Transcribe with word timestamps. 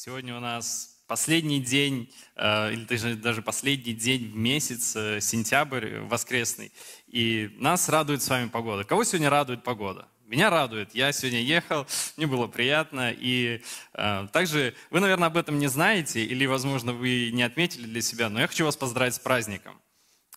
Сегодня 0.00 0.36
у 0.36 0.38
нас 0.38 0.90
последний 1.08 1.58
день, 1.58 2.08
э, 2.36 2.72
или 2.72 3.14
даже, 3.14 3.42
последний 3.42 3.94
день 3.94 4.30
в 4.30 4.36
месяц, 4.36 4.94
э, 4.94 5.20
сентябрь 5.20 5.98
воскресный. 6.02 6.70
И 7.08 7.50
нас 7.58 7.88
радует 7.88 8.22
с 8.22 8.28
вами 8.28 8.46
погода. 8.48 8.84
Кого 8.84 9.02
сегодня 9.02 9.28
радует 9.28 9.64
погода? 9.64 10.06
Меня 10.24 10.50
радует. 10.50 10.94
Я 10.94 11.10
сегодня 11.10 11.40
ехал, 11.40 11.84
мне 12.16 12.28
было 12.28 12.46
приятно. 12.46 13.10
И 13.10 13.60
э, 13.94 14.28
также 14.32 14.76
вы, 14.90 15.00
наверное, 15.00 15.26
об 15.26 15.36
этом 15.36 15.58
не 15.58 15.66
знаете, 15.66 16.24
или, 16.24 16.46
возможно, 16.46 16.92
вы 16.92 17.32
не 17.32 17.42
отметили 17.42 17.86
для 17.86 18.00
себя, 18.00 18.28
но 18.28 18.38
я 18.38 18.46
хочу 18.46 18.66
вас 18.66 18.76
поздравить 18.76 19.14
с 19.14 19.18
праздником. 19.18 19.80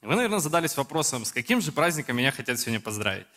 Вы, 0.02 0.16
наверное, 0.16 0.40
задались 0.40 0.76
вопросом, 0.76 1.24
с 1.24 1.32
каким 1.32 1.62
же 1.62 1.72
праздником 1.72 2.18
меня 2.18 2.32
хотят 2.32 2.60
сегодня 2.60 2.80
поздравить? 2.80 3.28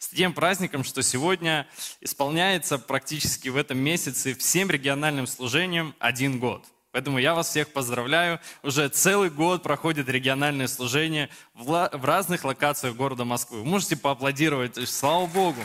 С 0.00 0.08
тем 0.08 0.32
праздником, 0.32 0.82
что 0.82 1.02
сегодня 1.02 1.68
исполняется 2.00 2.78
практически 2.78 3.50
в 3.50 3.56
этом 3.56 3.76
месяце 3.76 4.34
всем 4.34 4.70
региональным 4.70 5.26
служениям 5.26 5.94
один 5.98 6.40
год. 6.40 6.64
Поэтому 6.90 7.18
я 7.18 7.34
вас 7.34 7.50
всех 7.50 7.68
поздравляю. 7.68 8.40
Уже 8.62 8.88
целый 8.88 9.28
год 9.28 9.62
проходит 9.62 10.08
региональное 10.08 10.68
служение 10.68 11.28
в 11.52 12.00
разных 12.02 12.44
локациях 12.44 12.96
города 12.96 13.26
Москвы. 13.26 13.58
Вы 13.58 13.66
можете 13.66 13.94
поаплодировать. 13.94 14.88
Слава 14.88 15.26
Богу. 15.26 15.60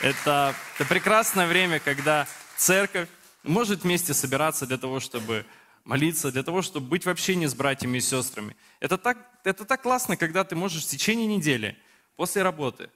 Это, 0.00 0.54
это 0.76 0.88
прекрасное 0.88 1.48
время, 1.48 1.80
когда 1.80 2.28
церковь 2.56 3.08
может 3.42 3.82
вместе 3.82 4.14
собираться 4.14 4.64
для 4.64 4.78
того, 4.78 5.00
чтобы 5.00 5.44
молиться, 5.84 6.30
для 6.30 6.44
того, 6.44 6.62
чтобы 6.62 6.86
быть 6.86 7.04
в 7.04 7.10
общении 7.10 7.46
с 7.46 7.54
братьями 7.54 7.98
и 7.98 8.00
сестрами. 8.00 8.56
Это 8.78 8.96
так, 8.96 9.18
это 9.42 9.64
так 9.64 9.82
классно, 9.82 10.16
когда 10.16 10.44
ты 10.44 10.54
можешь 10.54 10.84
в 10.84 10.88
течение 10.88 11.26
недели, 11.26 11.76
после 12.14 12.42
работы, 12.42 12.88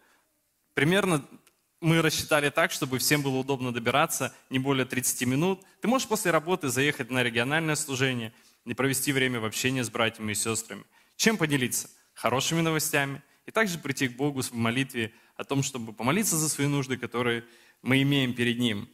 примерно 0.77 1.25
мы 1.80 2.03
рассчитали 2.03 2.51
так, 2.51 2.71
чтобы 2.71 2.98
всем 2.98 3.23
было 3.23 3.39
удобно 3.39 3.73
добираться, 3.73 4.34
не 4.51 4.59
более 4.59 4.84
30 4.84 5.27
минут. 5.27 5.62
Ты 5.80 5.89
можешь 5.89 6.07
после 6.07 6.30
работы 6.30 6.69
заехать 6.69 7.11
на 7.11 7.23
региональное 7.23 7.77
служение 7.77 8.34
и 8.67 8.75
провести 8.75 9.11
время 9.11 9.41
в 9.41 9.47
общении 9.47 9.81
с 9.81 9.89
братьями 9.89 10.33
и 10.33 10.34
сестрами. 10.34 10.84
Чем 11.17 11.39
поделиться? 11.39 11.89
Хорошими 12.12 12.61
новостями. 12.61 13.23
И 13.47 13.50
также 13.50 13.78
прийти 13.78 14.09
к 14.09 14.17
Богу 14.17 14.42
в 14.42 14.53
молитве 14.53 15.15
о 15.37 15.45
том, 15.45 15.62
чтобы 15.62 15.95
помолиться 15.95 16.37
за 16.37 16.50
свои 16.50 16.67
нужды, 16.67 16.98
которые 16.98 17.45
мы 17.81 18.03
имеем 18.03 18.34
перед 18.34 18.59
Ним. 18.59 18.87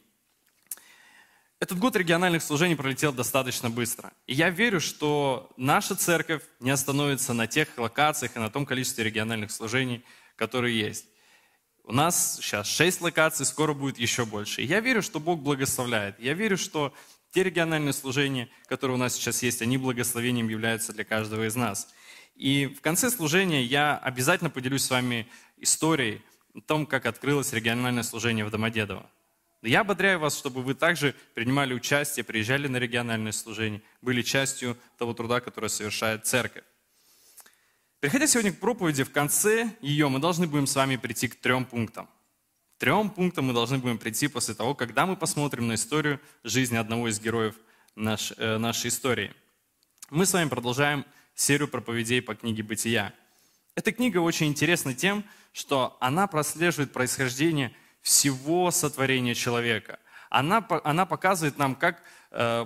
Этот 1.59 1.81
год 1.81 1.97
региональных 1.97 2.45
служений 2.45 2.77
пролетел 2.77 3.13
достаточно 3.13 3.71
быстро. 3.71 4.13
И 4.29 4.35
я 4.35 4.51
верю, 4.51 4.81
что 4.81 5.53
наша 5.57 5.97
церковь 5.97 6.43
не 6.61 6.71
остановится 6.71 7.33
на 7.35 7.49
тех 7.49 7.77
локациях 7.77 8.37
и 8.37 8.39
на 8.39 8.51
том 8.51 8.67
количестве 8.67 9.03
региональных 9.03 9.51
служений, 9.51 10.05
которые 10.37 10.79
есть. 10.79 11.07
У 11.85 11.93
нас 11.93 12.37
сейчас 12.37 12.69
шесть 12.69 13.01
локаций, 13.01 13.45
скоро 13.45 13.73
будет 13.73 13.99
еще 13.99 14.25
больше. 14.25 14.63
Я 14.63 14.81
верю, 14.81 15.03
что 15.03 15.19
Бог 15.19 15.41
благословляет. 15.41 16.19
Я 16.21 16.35
верю, 16.35 16.57
что 16.57 16.95
те 17.33 17.43
региональные 17.43 17.93
служения, 17.93 18.49
которые 18.67 18.97
у 18.97 18.99
нас 18.99 19.15
сейчас 19.15 19.43
есть, 19.43 19.63
они 19.63 19.79
благословением 19.79 20.49
являются 20.49 20.93
для 20.93 21.05
каждого 21.05 21.47
из 21.47 21.57
нас. 21.57 21.89
И 22.37 22.67
в 22.67 22.81
конце 22.81 23.11
служения 23.11 23.63
я 23.65 23.99
обязательно 23.99 24.51
поделюсь 24.51 24.85
с 24.85 24.91
вами 24.91 25.27
историей 25.57 26.23
о 26.55 26.61
том, 26.61 26.87
как 26.87 27.07
открылось 27.07 27.53
региональное 27.53 28.03
служение 28.05 28.45
в 28.45 28.51
Домодедово. 28.51 29.09
Я 29.63 29.81
ободряю 29.81 30.19
вас, 30.19 30.37
чтобы 30.37 30.63
вы 30.63 30.75
также 30.75 31.15
принимали 31.35 31.73
участие, 31.73 32.25
приезжали 32.25 32.69
на 32.69 32.79
региональное 32.79 33.33
служение, 33.33 33.83
были 34.03 34.23
частью 34.23 34.77
того 34.99 35.15
труда, 35.15 35.41
который 35.41 35.71
совершает 35.71 36.27
церковь. 36.27 36.65
Приходя 38.03 38.27
сегодня 38.27 38.53
к 38.53 38.59
проповеди, 38.59 39.05
в 39.05 39.13
конце 39.13 39.77
ее 39.81 40.09
мы 40.09 40.19
должны 40.19 40.49
будем 40.49 40.67
с 40.67 40.75
вами 40.75 40.97
прийти 40.97 41.29
к 41.29 41.37
трем 41.37 41.65
пунктам. 41.65 42.11
Трем 42.79 43.11
пунктам 43.11 43.45
мы 43.45 43.53
должны 43.53 43.79
будем 43.79 43.97
прийти 43.97 44.27
после 44.27 44.55
того, 44.55 44.75
когда 44.75 45.07
мы 45.07 45.15
посмотрим 45.15 45.69
на 45.69 45.77
историю 45.77 46.21
жизни 46.43 46.77
одного 46.77 47.07
из 47.07 47.21
героев 47.21 47.55
наш, 47.95 48.33
э, 48.39 48.59
нашей 48.59 48.89
истории. 48.89 49.33
Мы 50.11 50.27
с 50.27 50.33
вами 50.33 50.49
продолжаем 50.49 51.05
серию 51.37 51.69
проповедей 51.69 52.21
по 52.21 52.35
книге 52.35 52.65
«Бытия». 52.65 53.15
Эта 53.77 53.93
книга 53.93 54.19
очень 54.19 54.49
интересна 54.49 54.95
тем, 54.95 55.25
что 55.53 55.97
она 56.01 56.27
прослеживает 56.27 56.93
происхождение 56.93 57.73
всего 58.01 58.73
сотворения 58.73 59.37
человека. 59.37 60.01
Она, 60.29 60.67
она 60.83 61.07
показывает 61.07 61.57
нам, 61.57 61.77
как 61.77 62.03
э, 62.33 62.65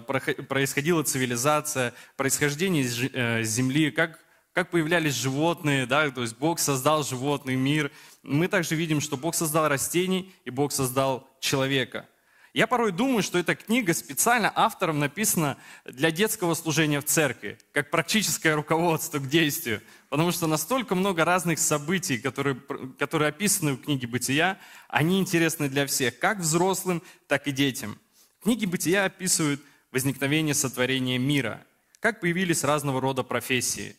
происходила 0.48 1.02
цивилизация, 1.02 1.92
происхождение 2.16 2.86
э, 3.12 3.42
Земли, 3.42 3.90
как, 3.90 4.24
как 4.56 4.70
появлялись 4.70 5.14
животные, 5.14 5.86
да, 5.86 6.10
то 6.10 6.22
есть 6.22 6.36
Бог 6.36 6.58
создал 6.58 7.04
животный 7.04 7.54
мир. 7.56 7.92
Мы 8.24 8.48
также 8.48 8.74
видим, 8.74 9.00
что 9.00 9.16
Бог 9.16 9.36
создал 9.36 9.68
растений 9.68 10.34
и 10.44 10.50
Бог 10.50 10.72
создал 10.72 11.28
человека– 11.40 12.08
я 12.56 12.66
порой 12.66 12.90
думаю, 12.90 13.22
что 13.22 13.38
эта 13.38 13.54
книга 13.54 13.92
специально 13.92 14.50
автором 14.54 14.98
написана 14.98 15.58
для 15.84 16.10
детского 16.10 16.54
служения 16.54 17.02
в 17.02 17.04
церкви, 17.04 17.58
как 17.72 17.90
практическое 17.90 18.54
руководство 18.54 19.18
к 19.18 19.28
действию. 19.28 19.82
Потому 20.08 20.32
что 20.32 20.46
настолько 20.46 20.94
много 20.94 21.26
разных 21.26 21.58
событий, 21.58 22.16
которые, 22.16 22.58
которые 22.98 23.28
описаны 23.28 23.74
в 23.74 23.82
книге 23.82 24.06
«Бытия», 24.06 24.58
они 24.88 25.20
интересны 25.20 25.68
для 25.68 25.86
всех, 25.86 26.18
как 26.18 26.38
взрослым, 26.38 27.02
так 27.28 27.46
и 27.46 27.52
детям. 27.52 27.98
Книги 28.42 28.64
«Бытия» 28.64 29.04
описывают 29.04 29.60
возникновение 29.92 30.54
сотворения 30.54 31.18
мира, 31.18 31.62
как 32.00 32.20
появились 32.22 32.64
разного 32.64 33.02
рода 33.02 33.22
профессии, 33.22 33.96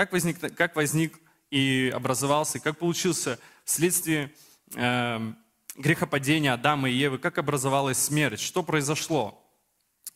как 0.00 0.12
возник, 0.12 0.56
как 0.56 0.76
возник 0.76 1.20
и 1.50 1.92
образовался, 1.94 2.58
как 2.58 2.78
получился 2.78 3.38
вследствие 3.64 4.32
э, 4.74 5.32
грехопадения 5.76 6.54
Адама 6.54 6.88
и 6.88 6.94
Евы, 6.94 7.18
как 7.18 7.36
образовалась 7.36 7.98
смерть, 7.98 8.40
что 8.40 8.62
произошло. 8.62 9.46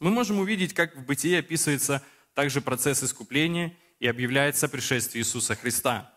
Мы 0.00 0.10
можем 0.10 0.38
увидеть, 0.38 0.72
как 0.72 0.96
в 0.96 1.04
бытии 1.04 1.34
описывается 1.34 2.02
также 2.32 2.62
процесс 2.62 3.02
искупления 3.02 3.76
и 4.00 4.06
объявляется 4.06 4.70
пришествие 4.70 5.20
Иисуса 5.20 5.54
Христа. 5.54 6.10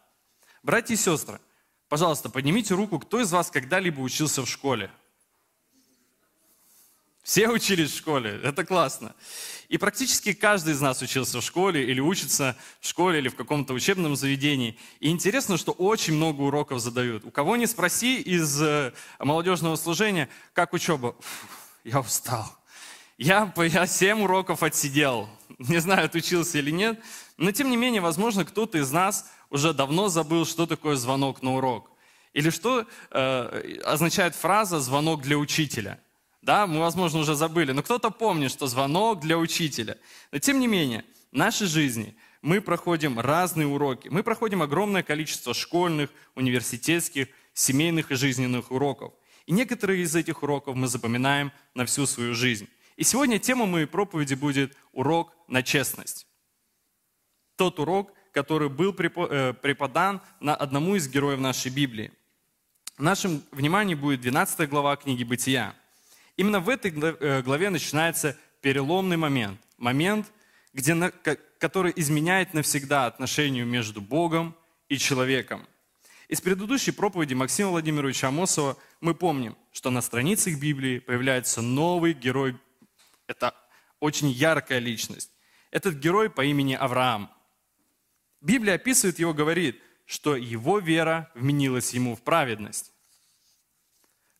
Братья 0.63 0.93
и 0.93 0.97
сестры, 0.97 1.41
пожалуйста, 1.89 2.29
поднимите 2.29 2.73
руку, 2.73 2.99
кто 2.99 3.19
из 3.19 3.33
вас 3.33 3.51
когда-либо 3.51 3.99
учился 3.99 4.43
в 4.43 4.49
школе? 4.49 4.89
Все 7.27 7.49
учились 7.49 7.91
в 7.91 7.97
школе, 7.97 8.39
это 8.41 8.63
классно. 8.63 9.13
И 9.67 9.77
практически 9.77 10.31
каждый 10.31 10.75
из 10.75 10.79
нас 10.79 11.01
учился 11.01 11.41
в 11.41 11.43
школе 11.43 11.83
или 11.83 11.99
учится 11.99 12.55
в 12.79 12.87
школе 12.87 13.19
или 13.19 13.27
в 13.27 13.35
каком-то 13.35 13.73
учебном 13.73 14.15
заведении. 14.15 14.79
И 15.01 15.09
интересно, 15.09 15.57
что 15.57 15.73
очень 15.73 16.13
много 16.13 16.43
уроков 16.43 16.79
задают. 16.79 17.25
У 17.25 17.29
кого 17.29 17.57
не 17.57 17.67
спроси 17.67 18.21
из 18.21 18.61
э, 18.61 18.93
молодежного 19.19 19.75
служения, 19.75 20.29
как 20.53 20.71
учеба? 20.71 21.17
Я 21.83 21.99
устал. 21.99 22.49
Я, 23.17 23.53
я 23.57 23.87
7 23.87 24.21
уроков 24.21 24.63
отсидел. 24.63 25.27
Не 25.59 25.79
знаю, 25.79 26.05
отучился 26.05 26.59
или 26.59 26.71
нет. 26.71 26.97
Но 27.35 27.51
тем 27.51 27.69
не 27.69 27.75
менее, 27.75 27.99
возможно, 27.99 28.45
кто-то 28.45 28.77
из 28.77 28.89
нас 28.91 29.29
уже 29.49 29.73
давно 29.73 30.07
забыл, 30.07 30.45
что 30.45 30.65
такое 30.65 30.95
звонок 30.95 31.41
на 31.41 31.55
урок. 31.55 31.91
Или 32.31 32.51
что 32.51 32.87
э, 33.11 33.79
означает 33.83 34.33
фраза 34.33 34.79
«звонок 34.79 35.23
для 35.23 35.37
учителя». 35.37 35.99
Да, 36.47 36.65
мы, 36.65 36.79
возможно, 36.79 37.19
уже 37.19 37.35
забыли, 37.35 37.73
но 37.73 37.83
кто-то 37.83 38.09
помнит, 38.09 38.51
что 38.51 38.67
звонок 38.67 39.19
для 39.19 39.37
учителя. 39.37 39.97
Но 40.31 40.39
тем 40.39 40.61
не 40.61 40.67
менее, 40.67 41.03
в 41.33 41.35
нашей 41.35 41.67
жизни 41.67 42.15
мы 42.41 42.61
проходим 42.61 43.19
разные 43.19 43.67
уроки. 43.67 44.07
Мы 44.07 44.23
проходим 44.23 44.61
огромное 44.61 45.03
количество 45.03 45.53
школьных, 45.53 46.09
университетских, 46.35 47.27
семейных 47.53 48.11
и 48.13 48.15
жизненных 48.15 48.71
уроков. 48.71 49.13
И 49.45 49.51
некоторые 49.51 50.03
из 50.03 50.15
этих 50.15 50.41
уроков 50.41 50.77
мы 50.77 50.87
запоминаем 50.87 51.51
на 51.73 51.85
всю 51.85 52.05
свою 52.05 52.33
жизнь. 52.33 52.69
И 52.95 53.03
сегодня 53.03 53.39
тема 53.39 53.65
моей 53.65 53.85
проповеди 53.85 54.35
будет 54.35 54.73
урок 54.93 55.33
на 55.49 55.63
честность. 55.63 56.27
Тот 57.57 57.77
урок, 57.77 58.13
который 58.31 58.69
был 58.69 58.95
э, 58.97 59.53
преподан 59.53 60.21
на 60.39 60.55
одному 60.55 60.95
из 60.95 61.09
героев 61.09 61.41
нашей 61.41 61.71
Библии. 61.71 62.13
В 62.97 63.03
нашем 63.03 63.43
внимании 63.51 63.95
будет 63.95 64.21
12 64.21 64.69
глава 64.69 64.95
книги 64.95 65.25
«Бытия». 65.25 65.75
Именно 66.37 66.59
в 66.59 66.69
этой 66.69 66.91
э, 66.91 67.41
главе 67.41 67.69
начинается 67.71 68.37
переломный 68.61 69.17
момент. 69.17 69.59
Момент, 69.77 70.31
где, 70.73 71.11
который 71.57 71.91
изменяет 71.95 72.53
навсегда 72.53 73.07
отношению 73.07 73.65
между 73.65 74.01
Богом 74.01 74.55
и 74.87 74.97
человеком. 74.97 75.67
Из 76.27 76.39
предыдущей 76.39 76.91
проповеди 76.91 77.33
Максима 77.33 77.69
Владимировича 77.69 78.27
Амосова 78.27 78.77
мы 79.01 79.15
помним, 79.15 79.57
что 79.71 79.89
на 79.89 80.01
страницах 80.01 80.59
Библии 80.59 80.99
появляется 80.99 81.61
новый 81.61 82.13
герой. 82.13 82.55
Это 83.27 83.55
очень 83.99 84.29
яркая 84.29 84.79
личность. 84.79 85.31
Этот 85.71 85.95
герой 85.95 86.29
по 86.29 86.45
имени 86.45 86.73
Авраам. 86.73 87.31
Библия 88.41 88.75
описывает 88.75 89.19
его, 89.19 89.33
говорит, 89.33 89.81
что 90.05 90.35
его 90.35 90.79
вера 90.79 91.31
вменилась 91.33 91.93
ему 91.93 92.15
в 92.15 92.21
праведность. 92.21 92.93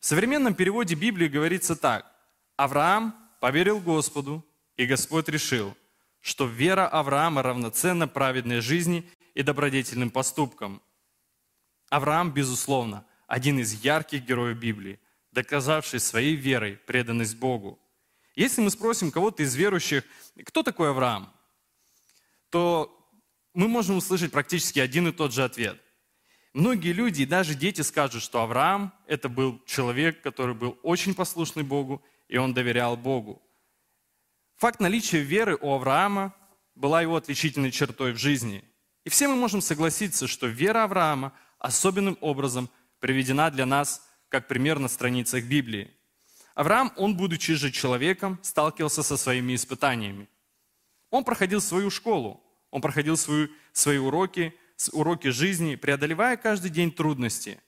В 0.00 0.06
современном 0.06 0.54
переводе 0.54 0.94
Библии 0.94 1.28
говорится 1.28 1.74
так. 1.74 2.06
Авраам 2.56 3.14
поверил 3.40 3.80
Господу, 3.80 4.44
и 4.76 4.86
Господь 4.86 5.28
решил, 5.28 5.76
что 6.20 6.46
вера 6.46 6.86
Авраама 6.86 7.42
равноценна 7.42 8.06
праведной 8.06 8.60
жизни 8.60 9.08
и 9.34 9.42
добродетельным 9.42 10.10
поступкам. 10.10 10.80
Авраам, 11.90 12.32
безусловно, 12.32 13.04
один 13.26 13.58
из 13.58 13.72
ярких 13.84 14.24
героев 14.24 14.58
Библии, 14.58 15.00
доказавший 15.32 16.00
своей 16.00 16.36
верой 16.36 16.76
преданность 16.76 17.36
Богу. 17.36 17.78
Если 18.36 18.60
мы 18.60 18.70
спросим 18.70 19.10
кого-то 19.10 19.42
из 19.42 19.54
верующих, 19.56 20.04
кто 20.44 20.62
такой 20.62 20.90
Авраам, 20.90 21.32
то 22.50 22.94
мы 23.52 23.66
можем 23.66 23.96
услышать 23.96 24.30
практически 24.30 24.78
один 24.78 25.08
и 25.08 25.12
тот 25.12 25.32
же 25.32 25.42
ответ. 25.42 25.80
Многие 26.58 26.90
люди 26.92 27.24
даже 27.24 27.54
дети 27.54 27.82
скажут, 27.82 28.20
что 28.20 28.42
Авраам– 28.42 28.92
это 29.06 29.28
был 29.28 29.62
человек, 29.64 30.20
который 30.22 30.56
был 30.56 30.76
очень 30.82 31.14
послушный 31.14 31.62
Богу, 31.62 32.02
и 32.26 32.36
он 32.36 32.52
доверял 32.52 32.96
Богу. 32.96 33.40
Факт 34.56 34.80
наличия 34.80 35.20
веры 35.20 35.56
у 35.60 35.72
Авраама 35.72 36.34
была 36.74 37.00
его 37.00 37.14
отличительной 37.14 37.70
чертой 37.70 38.12
в 38.12 38.16
жизни. 38.16 38.64
И 39.04 39.08
все 39.08 39.28
мы 39.28 39.36
можем 39.36 39.60
согласиться, 39.60 40.26
что 40.26 40.48
вера 40.48 40.82
Авраама 40.82 41.32
особенным 41.60 42.18
образом 42.20 42.68
приведена 42.98 43.52
для 43.52 43.64
нас 43.64 44.04
как 44.28 44.48
пример 44.48 44.80
на 44.80 44.88
страницах 44.88 45.44
Библии. 45.44 45.88
Авраам, 46.56 46.92
он, 46.96 47.16
будучи 47.16 47.54
же 47.54 47.70
человеком, 47.70 48.36
сталкивался 48.42 49.04
со 49.04 49.16
своими 49.16 49.54
испытаниями. 49.54 50.28
Он 51.10 51.22
проходил 51.22 51.60
свою 51.60 51.88
школу, 51.88 52.42
он 52.72 52.80
проходил 52.80 53.16
свою, 53.16 53.48
свои 53.72 53.98
уроки, 53.98 54.52
уроки 54.92 55.28
жизни, 55.28 55.74
преодолевая 55.74 56.36
каждый 56.36 56.70
день 56.70 56.92
трудности, 56.92 57.60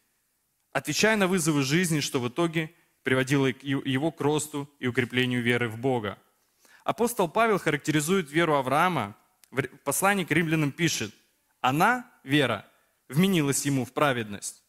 отвечая 0.72 1.16
на 1.16 1.26
вызовы 1.26 1.62
жизни, 1.62 2.00
что 2.00 2.20
в 2.20 2.28
итоге 2.28 2.72
приводило 3.02 3.46
его 3.46 4.12
к 4.12 4.20
росту 4.20 4.70
и 4.78 4.86
укреплению 4.86 5.42
веры 5.42 5.68
в 5.68 5.78
Бога. 5.78 6.18
Апостол 6.84 7.28
Павел 7.28 7.58
характеризует 7.58 8.30
веру 8.30 8.54
Авраама, 8.54 9.16
в 9.50 9.62
послании 9.84 10.24
к 10.24 10.30
римлянам 10.30 10.70
пишет, 10.70 11.12
«Она, 11.60 12.10
вера, 12.22 12.66
вменилась 13.08 13.66
ему 13.66 13.84
в 13.84 13.92
праведность». 13.92 14.62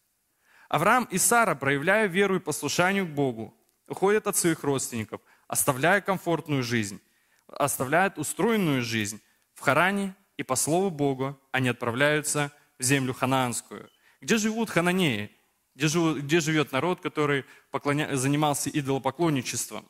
Авраам 0.70 1.04
и 1.12 1.18
Сара, 1.18 1.54
проявляя 1.54 2.08
веру 2.08 2.38
и 2.38 2.40
послушанию 2.40 3.06
к 3.06 3.10
Богу, 3.10 3.54
уходят 3.88 4.26
от 4.28 4.38
своих 4.38 4.64
родственников, 4.64 5.22
оставляя 5.48 6.02
комфортную 6.02 6.64
жизнь, 6.64 7.02
оставляют 7.48 8.18
устроенную 8.18 8.82
жизнь 8.82 9.22
в 9.54 9.60
Харане 9.60 10.16
и 10.42 10.44
по 10.44 10.56
слову 10.56 10.90
Бога 10.90 11.38
они 11.52 11.70
отправляются 11.70 12.52
в 12.80 12.84
землю 12.84 13.14
ханаанскую. 13.14 13.92
Где 14.22 14.38
живут 14.38 14.72
хананеи? 14.72 15.30
Где, 15.76 15.88
живут, 15.88 16.18
где 16.18 16.40
живет 16.40 16.72
народ, 16.72 17.00
который 17.00 17.46
поклоня... 17.70 18.16
занимался 18.18 18.72
идолопоклонничеством? 18.72 19.88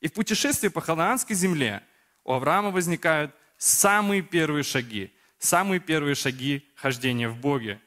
И 0.00 0.08
в 0.08 0.12
путешествии 0.12 0.68
по 0.68 0.82
ханаанской 0.82 1.34
земле 1.34 1.82
у 2.22 2.32
Авраама 2.32 2.70
возникают 2.70 3.34
самые 3.56 4.20
первые 4.20 4.62
шаги, 4.62 5.10
самые 5.38 5.80
первые 5.80 6.14
шаги 6.14 6.68
хождения 6.76 7.30
в 7.30 7.38
Боге. 7.38 7.80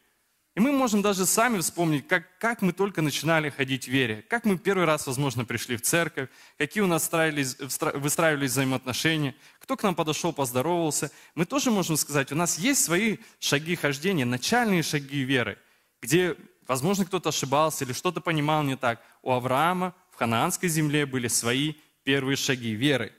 Можем 0.78 1.02
даже 1.02 1.26
сами 1.26 1.60
вспомнить, 1.60 2.08
как, 2.08 2.38
как 2.38 2.62
мы 2.62 2.72
только 2.72 3.02
начинали 3.02 3.50
ходить 3.50 3.86
в 3.86 3.88
вере, 3.88 4.24
как 4.30 4.46
мы 4.46 4.60
первый 4.60 4.86
раз, 4.86 5.08
возможно, 5.08 5.44
пришли 5.44 5.76
в 5.76 5.82
церковь, 5.82 6.30
какие 6.60 6.84
у 6.84 6.88
нас 6.88 7.10
выстраивались 7.12 8.52
взаимоотношения, 8.52 9.34
кто 9.60 9.76
к 9.76 9.82
нам 9.82 9.96
подошел, 9.96 10.32
поздоровался. 10.32 11.12
Мы 11.34 11.46
тоже 11.46 11.72
можем 11.72 11.98
сказать, 11.98 12.32
у 12.32 12.36
нас 12.36 12.60
есть 12.60 12.84
свои 12.84 13.18
шаги 13.40 13.76
хождения, 13.76 14.24
начальные 14.24 14.84
шаги 14.84 15.22
веры, 15.22 15.58
где, 16.00 16.36
возможно, 16.68 17.06
кто-то 17.06 17.30
ошибался 17.30 17.84
или 17.84 17.94
что-то 17.94 18.22
понимал 18.22 18.62
не 18.62 18.78
так. 18.78 19.02
У 19.24 19.32
Авраама 19.32 19.96
в 20.12 20.16
ханаанской 20.18 20.70
земле 20.70 21.08
были 21.08 21.28
свои 21.28 21.74
первые 22.04 22.38
шаги 22.38 22.74
веры. 22.74 23.12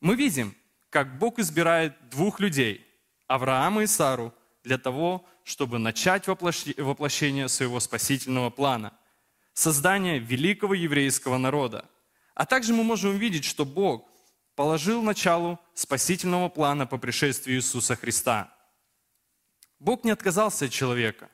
Мы 0.00 0.16
видим, 0.16 0.56
как 0.90 1.18
Бог 1.18 1.38
избирает 1.38 1.94
двух 2.10 2.40
людей, 2.40 2.84
Авраама 3.28 3.84
и 3.84 3.86
Сару, 3.86 4.34
для 4.64 4.76
того, 4.76 5.24
чтобы 5.50 5.80
начать 5.80 6.28
воплощение 6.28 7.48
своего 7.48 7.80
спасительного 7.80 8.50
плана, 8.50 8.92
создание 9.52 10.20
великого 10.20 10.74
еврейского 10.74 11.38
народа. 11.38 11.90
А 12.36 12.46
также 12.46 12.72
мы 12.72 12.84
можем 12.84 13.10
увидеть, 13.10 13.44
что 13.44 13.64
Бог 13.64 14.08
положил 14.54 15.02
началу 15.02 15.58
спасительного 15.74 16.48
плана 16.50 16.86
по 16.86 16.98
пришествию 16.98 17.56
Иисуса 17.56 17.96
Христа. 17.96 18.54
Бог 19.80 20.04
не 20.04 20.12
отказался 20.12 20.66
от 20.66 20.70
человека 20.70 21.28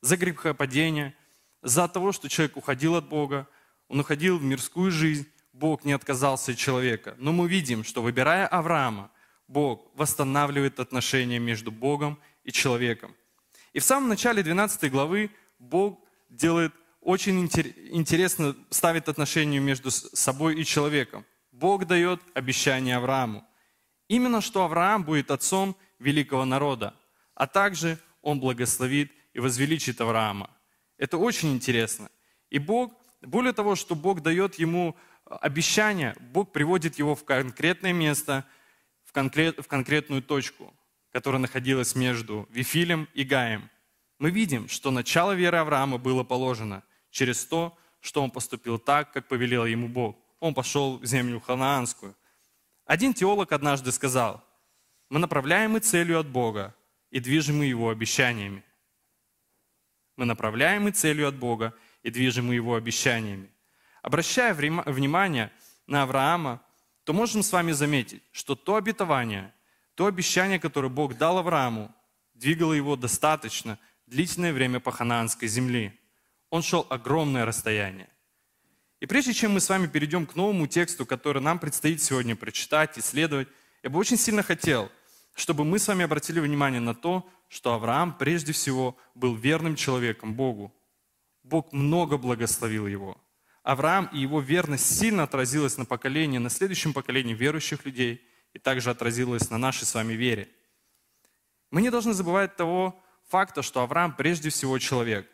за 0.00 0.16
грехопадение, 0.16 1.14
за 1.60 1.88
того, 1.88 2.12
что 2.12 2.30
человек 2.30 2.56
уходил 2.56 2.96
от 2.96 3.06
Бога, 3.06 3.46
он 3.88 4.00
уходил 4.00 4.38
в 4.38 4.44
мирскую 4.44 4.90
жизнь, 4.90 5.26
Бог 5.52 5.84
не 5.84 5.92
отказался 5.92 6.52
от 6.52 6.56
человека. 6.58 7.16
Но 7.18 7.32
мы 7.32 7.46
видим, 7.46 7.84
что 7.84 8.00
выбирая 8.00 8.46
Авраама, 8.46 9.10
Бог 9.46 9.90
восстанавливает 9.94 10.80
отношения 10.80 11.38
между 11.38 11.70
Богом 11.70 12.18
и 12.44 12.50
человеком. 12.50 13.14
И 13.72 13.80
в 13.80 13.84
самом 13.84 14.08
начале 14.08 14.42
12 14.42 14.90
главы 14.90 15.30
Бог 15.58 16.00
делает 16.28 16.72
очень 17.00 17.40
интересно, 17.40 18.56
ставит 18.70 19.08
отношения 19.08 19.60
между 19.60 19.90
собой 19.90 20.60
и 20.60 20.64
человеком. 20.64 21.24
Бог 21.52 21.86
дает 21.86 22.20
обещание 22.34 22.96
Аврааму. 22.96 23.44
Именно 24.08 24.40
что 24.40 24.64
Авраам 24.64 25.04
будет 25.04 25.30
отцом 25.30 25.76
великого 25.98 26.44
народа, 26.44 26.94
а 27.34 27.46
также 27.46 27.98
он 28.22 28.40
благословит 28.40 29.12
и 29.32 29.40
возвеличит 29.40 30.00
Авраама. 30.00 30.50
Это 30.96 31.18
очень 31.18 31.52
интересно. 31.52 32.10
И 32.50 32.58
Бог, 32.58 32.92
более 33.20 33.52
того, 33.52 33.74
что 33.74 33.94
Бог 33.94 34.22
дает 34.22 34.56
ему 34.56 34.96
обещание, 35.24 36.16
Бог 36.20 36.52
приводит 36.52 36.98
его 36.98 37.14
в 37.14 37.24
конкретное 37.24 37.92
место, 37.92 38.44
в, 39.04 39.12
конкрет, 39.12 39.58
в 39.58 39.68
конкретную 39.68 40.22
точку 40.22 40.74
которая 41.12 41.40
находилась 41.40 41.94
между 41.94 42.46
Вифилем 42.50 43.08
и 43.14 43.24
Гаем, 43.24 43.70
мы 44.18 44.30
видим, 44.30 44.68
что 44.68 44.90
начало 44.90 45.32
веры 45.32 45.58
Авраама 45.58 45.98
было 45.98 46.24
положено 46.24 46.82
через 47.10 47.44
то, 47.44 47.76
что 48.00 48.22
он 48.22 48.30
поступил 48.30 48.78
так, 48.78 49.12
как 49.12 49.28
повелел 49.28 49.64
ему 49.64 49.88
Бог. 49.88 50.16
Он 50.40 50.54
пошел 50.54 50.98
в 50.98 51.04
землю 51.04 51.40
ханаанскую. 51.40 52.16
Один 52.84 53.14
теолог 53.14 53.52
однажды 53.52 53.92
сказал, 53.92 54.44
мы 55.08 55.18
направляемы 55.18 55.80
целью 55.80 56.18
от 56.18 56.28
Бога 56.28 56.74
и 57.10 57.20
движимы 57.20 57.64
Его 57.64 57.90
обещаниями. 57.90 58.64
Мы 60.16 60.24
направляемы 60.24 60.90
целью 60.90 61.28
от 61.28 61.36
Бога 61.36 61.74
и 62.02 62.10
движимы 62.10 62.54
Его 62.54 62.74
обещаниями. 62.74 63.50
Обращая 64.02 64.54
внимание 64.54 65.52
на 65.86 66.02
Авраама, 66.02 66.62
то 67.04 67.12
можем 67.12 67.42
с 67.42 67.52
вами 67.52 67.72
заметить, 67.72 68.22
что 68.32 68.54
то 68.54 68.76
обетование, 68.76 69.52
то 69.98 70.06
обещание, 70.06 70.60
которое 70.60 70.90
Бог 70.90 71.18
дал 71.18 71.38
Аврааму, 71.38 71.92
двигало 72.34 72.72
его 72.72 72.94
достаточно 72.94 73.80
длительное 74.06 74.52
время 74.52 74.78
по 74.78 74.92
ханаанской 74.92 75.48
земле. 75.48 75.92
Он 76.50 76.62
шел 76.62 76.86
огромное 76.88 77.44
расстояние. 77.44 78.08
И 79.00 79.06
прежде 79.06 79.32
чем 79.32 79.54
мы 79.54 79.60
с 79.60 79.68
вами 79.68 79.88
перейдем 79.88 80.24
к 80.24 80.36
новому 80.36 80.68
тексту, 80.68 81.04
который 81.04 81.42
нам 81.42 81.58
предстоит 81.58 82.00
сегодня 82.00 82.36
прочитать, 82.36 82.96
исследовать, 82.96 83.48
я 83.82 83.90
бы 83.90 83.98
очень 83.98 84.16
сильно 84.16 84.44
хотел, 84.44 84.88
чтобы 85.34 85.64
мы 85.64 85.80
с 85.80 85.88
вами 85.88 86.04
обратили 86.04 86.38
внимание 86.38 86.80
на 86.80 86.94
то, 86.94 87.28
что 87.48 87.74
Авраам 87.74 88.16
прежде 88.16 88.52
всего 88.52 88.96
был 89.16 89.34
верным 89.34 89.74
человеком 89.74 90.32
Богу. 90.32 90.72
Бог 91.42 91.72
много 91.72 92.18
благословил 92.18 92.86
его. 92.86 93.20
Авраам 93.64 94.08
и 94.12 94.20
его 94.20 94.40
верность 94.40 94.96
сильно 94.96 95.24
отразилась 95.24 95.76
на 95.76 95.86
поколение, 95.86 96.38
на 96.38 96.50
следующем 96.50 96.92
поколении 96.92 97.34
верующих 97.34 97.84
людей– 97.84 98.22
и 98.52 98.58
также 98.58 98.90
отразилось 98.90 99.50
на 99.50 99.58
нашей 99.58 99.84
с 99.84 99.94
вами 99.94 100.14
вере. 100.14 100.48
Мы 101.70 101.82
не 101.82 101.90
должны 101.90 102.12
забывать 102.12 102.56
того 102.56 103.00
факта, 103.28 103.62
что 103.62 103.82
Авраам 103.82 104.16
прежде 104.16 104.50
всего 104.50 104.78
человек. 104.78 105.28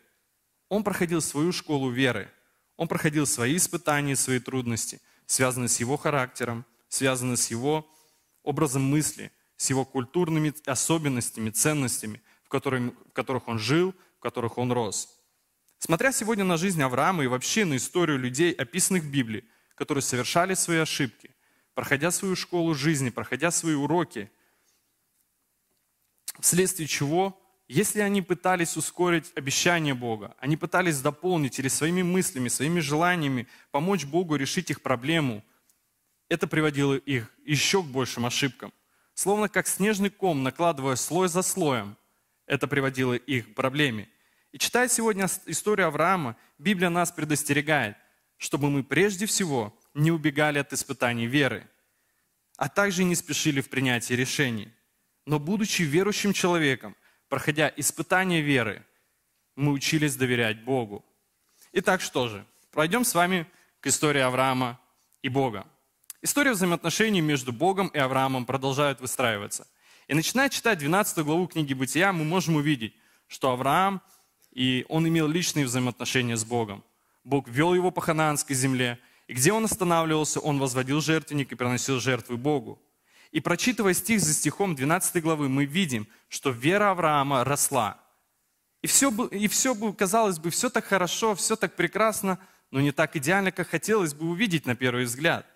Он 0.69 0.83
проходил 0.83 1.21
свою 1.21 1.51
школу 1.51 1.89
веры, 1.89 2.29
он 2.75 2.87
проходил 2.87 3.25
свои 3.25 3.55
испытания, 3.55 4.15
свои 4.15 4.39
трудности, 4.39 5.01
связанные 5.25 5.69
с 5.69 5.79
его 5.79 5.97
характером, 5.97 6.65
связанные 6.89 7.37
с 7.37 7.49
его 7.49 7.87
образом 8.43 8.83
мысли, 8.83 9.31
с 9.57 9.69
его 9.69 9.85
культурными 9.85 10.53
особенностями, 10.65 11.49
ценностями, 11.49 12.21
в, 12.43 12.49
которых, 12.49 12.93
в 13.09 13.11
которых 13.13 13.47
он 13.47 13.59
жил, 13.59 13.93
в 14.17 14.19
которых 14.19 14.57
он 14.57 14.71
рос. 14.71 15.09
Смотря 15.77 16.11
сегодня 16.11 16.43
на 16.43 16.57
жизнь 16.57 16.81
Авраама 16.81 17.23
и 17.23 17.27
вообще 17.27 17.65
на 17.65 17.77
историю 17.77 18.17
людей, 18.17 18.51
описанных 18.51 19.03
в 19.03 19.11
Библии, 19.11 19.45
которые 19.75 20.01
совершали 20.01 20.53
свои 20.53 20.77
ошибки, 20.77 21.34
проходя 21.75 22.09
свою 22.09 22.35
школу 22.35 22.73
жизни, 22.73 23.09
проходя 23.09 23.51
свои 23.51 23.75
уроки, 23.75 24.31
вследствие 26.39 26.87
чего, 26.87 27.39
если 27.67 27.99
они 27.99 28.21
пытались 28.21 28.77
ускорить 28.77 29.31
обещание 29.35 29.93
Бога, 29.93 30.35
они 30.39 30.57
пытались 30.57 31.01
дополнить 31.01 31.59
или 31.59 31.67
своими 31.67 32.01
мыслями, 32.01 32.47
своими 32.47 32.79
желаниями 32.79 33.47
помочь 33.71 34.05
Богу 34.05 34.35
решить 34.35 34.71
их 34.71 34.81
проблему, 34.81 35.43
это 36.29 36.47
приводило 36.47 36.95
их 36.95 37.31
еще 37.45 37.83
к 37.83 37.87
большим 37.87 38.25
ошибкам. 38.25 38.73
Словно 39.13 39.49
как 39.49 39.67
снежный 39.67 40.09
ком, 40.09 40.43
накладывая 40.43 40.95
слой 40.95 41.27
за 41.27 41.41
слоем, 41.41 41.97
это 42.45 42.67
приводило 42.67 43.13
их 43.13 43.51
к 43.51 43.55
проблеме. 43.55 44.09
И 44.51 44.57
читая 44.57 44.87
сегодня 44.87 45.27
историю 45.45 45.87
Авраама, 45.87 46.37
Библия 46.57 46.89
нас 46.89 47.11
предостерегает, 47.11 47.97
чтобы 48.37 48.69
мы 48.69 48.83
прежде 48.83 49.25
всего 49.25 49.77
не 49.95 50.11
убегали 50.11 50.59
от 50.59 50.73
испытаний 50.73 51.25
веры, 51.25 51.67
а 52.57 52.69
также 52.69 53.03
не 53.03 53.15
спешили 53.15 53.61
в 53.61 53.69
принятии 53.69 54.13
решений. 54.13 54.71
Но 55.25 55.39
будучи 55.39 55.81
верующим 55.81 56.33
человеком, 56.33 56.95
проходя 57.29 57.73
испытания 57.75 58.41
веры, 58.41 58.85
мы 59.55 59.71
учились 59.71 60.15
доверять 60.15 60.63
Богу. 60.63 61.03
Итак, 61.71 62.01
что 62.01 62.27
же? 62.27 62.45
Пройдем 62.71 63.03
с 63.03 63.15
вами 63.15 63.47
к 63.79 63.87
истории 63.87 64.21
Авраама 64.21 64.79
и 65.23 65.29
Бога. 65.29 65.65
История 66.21 66.51
взаимоотношений 66.51 67.21
между 67.21 67.53
Богом 67.53 67.87
и 67.87 67.97
Авраамом 67.97 68.45
продолжает 68.45 68.99
выстраиваться. 68.99 69.67
И 70.07 70.13
начиная 70.13 70.49
читать 70.49 70.79
12 70.79 71.19
главу 71.19 71.47
книги 71.47 71.73
Бытия, 71.73 72.11
мы 72.11 72.25
можем 72.25 72.57
увидеть, 72.57 72.93
что 73.27 73.51
Авраам, 73.51 74.01
и 74.51 74.85
он 74.89 75.07
имел 75.07 75.27
личные 75.27 75.65
взаимоотношения 75.65 76.35
с 76.35 76.43
Богом. 76.43 76.83
Бог 77.23 77.47
вел 77.47 77.73
его 77.73 77.91
по 77.91 78.01
ханаанской 78.01 78.55
земле, 78.55 78.99
и 79.27 79.33
где 79.33 79.51
он 79.51 79.65
останавливался, 79.65 80.39
он 80.39 80.59
возводил 80.59 81.01
жертвенник 81.01 81.51
и 81.51 81.55
приносил 81.55 81.99
жертвы 81.99 82.37
Богу. 82.37 82.81
И 83.31 83.41
прочитывая 83.41 83.93
стих 83.93 84.21
за 84.21 84.33
стихом 84.33 84.75
12 84.75 85.21
главы, 85.21 85.49
мы 85.49 85.65
видим, 85.65 86.07
что 86.29 86.51
вера 86.51 86.91
Авраама 86.91 87.43
росла. 87.43 87.99
И 88.81 88.87
все, 88.87 89.11
и 89.27 89.47
все 89.47 89.75
казалось 89.93 90.37
бы, 90.37 90.51
все 90.51 90.69
так 90.69 90.85
хорошо, 90.85 91.33
все 91.35 91.55
так 91.55 91.75
прекрасно, 91.75 92.39
но 92.69 92.81
не 92.81 92.91
так 92.91 93.15
идеально, 93.15 93.51
как 93.51 93.67
хотелось 93.67 94.13
бы 94.13 94.29
увидеть 94.29 94.65
на 94.65 94.75
первый 94.75 95.05
взгляд. 95.05 95.47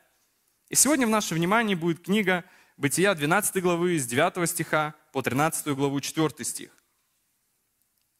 И 0.69 0.75
сегодня 0.75 1.05
в 1.05 1.11
наше 1.11 1.35
внимание 1.35 1.75
будет 1.75 2.03
книга 2.03 2.43
Бытия 2.77 3.13
12 3.13 3.61
главы 3.61 3.99
с 3.99 4.07
9 4.07 4.49
стиха 4.49 4.95
по 5.11 5.21
13 5.21 5.67
главу 5.75 5.99
4 5.99 6.43
стих. 6.43 6.71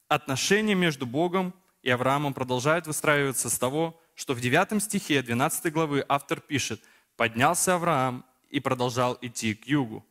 Отношения 0.09 0.75
между 0.75 1.05
Богом 1.05 1.53
и 1.81 1.89
Авраамом 1.89 2.33
продолжают 2.33 2.85
выстраиваться 2.85 3.49
с 3.49 3.57
того, 3.57 3.99
что 4.19 4.33
в 4.33 4.41
9 4.41 4.83
стихе 4.83 5.21
12 5.21 5.71
главы 5.71 6.03
автор 6.09 6.41
пишет 6.41 6.83
«Поднялся 7.15 7.75
Авраам 7.75 8.25
и 8.49 8.59
продолжал 8.59 9.17
идти 9.21 9.55
к 9.55 9.65
югу». 9.65 10.05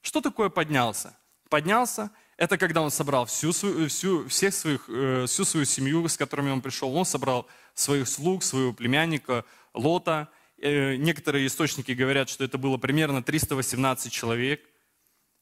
Что 0.00 0.20
такое 0.20 0.48
поднялся? 0.48 1.16
Поднялся– 1.48 2.10
это 2.36 2.58
когда 2.58 2.82
он 2.82 2.90
собрал 2.90 3.26
всю 3.26 3.52
свою, 3.52 3.88
всю, 3.88 4.28
всех 4.28 4.54
своих, 4.54 4.88
э, 4.88 5.26
всю 5.26 5.44
свою 5.44 5.66
семью, 5.66 6.08
с 6.08 6.16
которыми 6.16 6.50
он 6.50 6.60
пришел. 6.60 6.92
Он 6.96 7.04
собрал 7.04 7.46
своих 7.74 8.08
слуг, 8.08 8.42
своего 8.42 8.72
племянника 8.72 9.44
Лота. 9.72 10.28
Э, 10.56 10.96
некоторые 10.96 11.46
источники 11.46 11.92
говорят, 11.92 12.28
что 12.28 12.42
это 12.42 12.58
было 12.58 12.76
примерно 12.76 13.22
318 13.22 14.12
человек. 14.12 14.60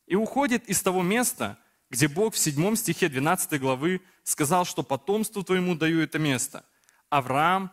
И 0.06 0.16
уходит 0.16 0.68
из 0.68 0.82
того 0.82 1.02
места, 1.02 1.58
где 1.90 2.08
Бог 2.08 2.34
в 2.34 2.38
7 2.38 2.76
стихе 2.76 3.08
12 3.08 3.58
главы 3.58 4.02
сказал, 4.22 4.66
что 4.66 4.82
потомству 4.82 5.42
твоему 5.42 5.74
даю 5.74 6.02
это 6.02 6.18
место. 6.18 6.62
Авраам, 7.08 7.72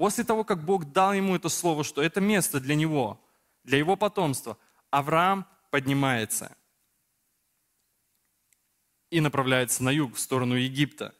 после 0.00 0.24
того, 0.24 0.44
как 0.44 0.64
Бог 0.64 0.92
дал 0.92 1.12
ему 1.12 1.36
это 1.36 1.50
слово, 1.50 1.84
что 1.84 2.00
это 2.00 2.22
место 2.22 2.58
для 2.58 2.74
него, 2.74 3.22
для 3.64 3.76
его 3.76 3.96
потомства, 3.96 4.56
Авраам 4.88 5.44
поднимается 5.70 6.56
и 9.10 9.20
направляется 9.20 9.84
на 9.84 9.90
юг, 9.90 10.14
в 10.14 10.18
сторону 10.18 10.54
Египта. 10.54 11.14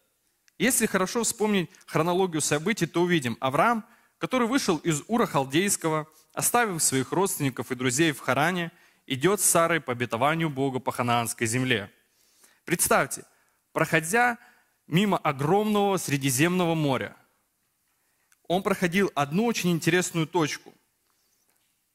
Если 0.58 0.86
хорошо 0.86 1.24
вспомнить 1.24 1.68
хронологию 1.84 2.40
событий, 2.40 2.86
то 2.86 3.02
увидим 3.02 3.36
Авраам, 3.40 3.84
который 4.16 4.48
вышел 4.48 4.78
из 4.78 5.02
Ура 5.08 5.26
Халдейского, 5.26 6.08
оставив 6.32 6.82
своих 6.82 7.12
родственников 7.12 7.70
и 7.70 7.74
друзей 7.74 8.12
в 8.12 8.20
Харане, 8.20 8.72
идет 9.06 9.42
с 9.42 9.44
Сарой 9.44 9.82
по 9.82 9.92
обетованию 9.92 10.48
Бога 10.48 10.78
по 10.78 10.90
ханаанской 10.90 11.46
земле. 11.46 11.92
Представьте, 12.64 13.26
проходя 13.74 14.38
мимо 14.86 15.18
огромного 15.18 15.98
Средиземного 15.98 16.74
моря, 16.74 17.14
он 18.50 18.64
проходил 18.64 19.12
одну 19.14 19.44
очень 19.44 19.70
интересную 19.70 20.26
точку. 20.26 20.74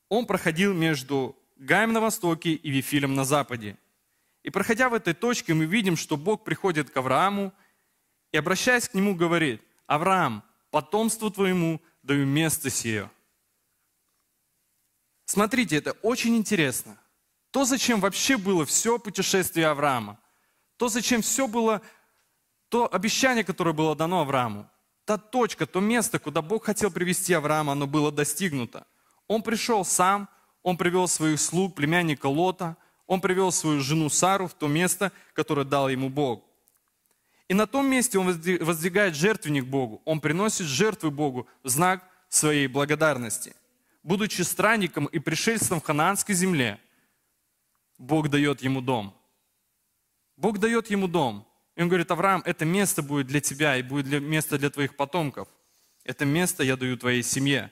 Он 0.08 0.26
проходил 0.26 0.74
между 0.74 1.36
Гаем 1.58 1.92
на 1.92 2.00
востоке 2.00 2.54
и 2.54 2.70
Вифилем 2.72 3.14
на 3.14 3.26
западе. 3.26 3.78
И 4.42 4.50
проходя 4.50 4.88
в 4.88 4.94
этой 4.94 5.14
точке, 5.14 5.54
мы 5.54 5.66
видим, 5.66 5.98
что 5.98 6.16
Бог 6.16 6.46
приходит 6.46 6.90
к 6.90 6.96
Аврааму 6.96 7.52
и, 8.32 8.38
обращаясь 8.38 8.88
к 8.88 8.94
нему, 8.94 9.16
говорит, 9.16 9.62
«Авраам, 9.86 10.46
потомству 10.72 11.30
твоему 11.30 11.82
даю 12.04 12.26
место 12.26 12.70
сие». 12.70 13.12
Смотрите, 15.26 15.76
это 15.76 15.92
очень 16.04 16.38
интересно. 16.38 16.98
То, 17.52 17.66
зачем 17.66 18.00
вообще 18.00 18.38
было 18.38 18.66
все 18.66 18.98
путешествие 18.98 19.68
Авраама, 19.68 20.18
то, 20.78 20.88
зачем 20.88 21.22
все 21.22 21.50
было, 21.50 21.82
то 22.70 22.88
обещание, 22.90 23.44
которое 23.44 23.74
было 23.74 23.94
дано 23.94 24.22
Аврааму, 24.22 24.70
та 25.06 25.18
точка, 25.18 25.66
то 25.66 25.80
место, 25.80 26.20
куда 26.20 26.42
Бог 26.42 26.66
хотел 26.66 26.92
привести 26.92 27.34
Авраама, 27.34 27.74
оно 27.74 27.88
было 27.88 28.12
достигнуто. 28.12 28.86
Он 29.28 29.42
пришел 29.42 29.86
сам, 29.86 30.28
он 30.64 30.78
привел 30.78 31.08
своих 31.08 31.40
слуг, 31.40 31.76
племянника 31.76 32.28
Лота, 32.28 32.76
он 33.08 33.22
привел 33.22 33.52
свою 33.52 33.82
жену 33.82 34.10
Сару 34.10 34.48
в 34.48 34.54
то 34.54 34.68
место, 34.68 35.12
которое 35.34 35.66
дал 35.66 35.90
ему 35.90 36.10
Бог. 36.10 36.44
И 37.48 37.54
на 37.54 37.68
том 37.68 37.88
месте 37.88 38.18
он 38.18 38.26
воздвигает 38.26 39.16
жертвенник 39.16 39.66
Богу. 39.66 40.02
Он 40.06 40.20
приносит 40.20 40.66
жертвы 40.66 41.12
Богу 41.12 41.48
в 41.64 41.70
знак 41.70 42.04
своей 42.28 42.68
благодарности. 42.68 43.56
Будучи 44.02 44.42
странником 44.42 45.06
и 45.06 45.20
пришельцем 45.20 45.80
в 45.80 45.84
ханаанской 45.84 46.34
земле, 46.34 46.80
Бог 48.00 48.30
дает 48.30 48.62
ему 48.64 48.82
дом– 48.82 49.16
Бог 50.38 50.60
дает 50.60 50.90
ему 50.90 51.08
дом. 51.08 51.48
И 51.76 51.82
он 51.82 51.90
говорит, 51.90 52.10
Авраам, 52.12 52.42
это 52.46 52.66
место 52.66 53.02
будет 53.02 53.28
для 53.28 53.42
тебя 53.42 53.78
и 53.78 53.82
будет 53.82 54.06
для, 54.06 54.20
место 54.20 54.58
для 54.58 54.70
твоих 54.70 54.96
потомков. 54.96 55.48
Это 56.04 56.26
место 56.26 56.64
я 56.64 56.78
даю 56.78 56.98
твоей 56.98 57.24
семье. 57.24 57.72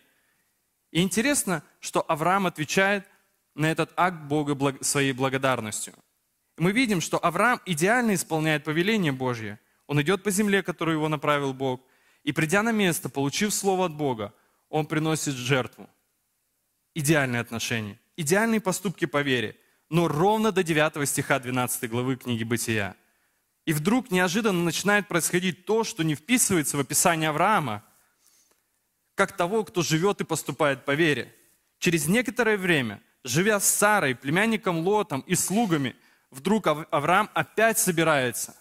И 0.92 1.02
интересно, 1.02 1.64
что 1.80 2.04
Авраам 2.08 2.46
отвечает 2.46 3.06
на 3.56 3.72
этот 3.72 3.92
акт 3.96 4.24
Бога 4.24 4.78
своей 4.82 5.14
благодарностью. 5.14 5.94
Мы 6.58 6.72
видим, 6.72 7.02
что 7.02 7.18
Авраам 7.24 7.62
идеально 7.66 8.14
исполняет 8.16 8.64
повеление 8.64 9.12
Божье. 9.12 9.60
Он 9.88 10.02
идет 10.02 10.24
по 10.24 10.32
земле, 10.32 10.64
которую 10.64 10.98
его 10.98 11.10
направил 11.10 11.54
Бог. 11.54 11.82
И 12.24 12.32
придя 12.32 12.64
на 12.64 12.72
место, 12.72 13.10
получив 13.10 13.54
слово 13.54 13.86
от 13.86 13.94
Бога, 13.94 14.34
он 14.70 14.86
приносит 14.86 15.36
жертву. 15.36 15.90
Идеальные 16.96 17.42
отношения, 17.42 18.00
идеальные 18.16 18.62
поступки 18.62 19.06
по 19.06 19.22
вере 19.22 19.58
но 19.94 20.08
ровно 20.08 20.52
до 20.52 20.64
9 20.64 21.08
стиха 21.08 21.38
12 21.38 21.88
главы 21.88 22.16
книги 22.16 22.44
Бытия. 22.44 22.96
И 23.66 23.74
вдруг 23.74 24.12
неожиданно 24.12 24.64
начинает 24.64 25.08
происходить 25.08 25.66
то, 25.66 25.84
что 25.84 26.04
не 26.04 26.16
вписывается 26.16 26.78
в 26.78 26.82
описание 26.82 27.30
Авраама, 27.30 27.84
как 29.16 29.38
того, 29.38 29.64
кто 29.64 29.82
живет 29.82 30.22
и 30.22 30.26
поступает 30.26 30.86
по 30.86 30.92
вере. 30.96 31.34
Через 31.80 32.08
некоторое 32.08 32.58
время, 32.58 33.02
живя 33.24 33.60
с 33.60 33.66
Сарой, 33.66 34.16
племянником 34.16 34.80
Лотом 34.80 35.22
и 35.22 35.36
слугами, 35.36 35.96
вдруг 36.30 36.68
Авраам 36.68 37.30
опять 37.34 37.78
собирается. 37.78 38.56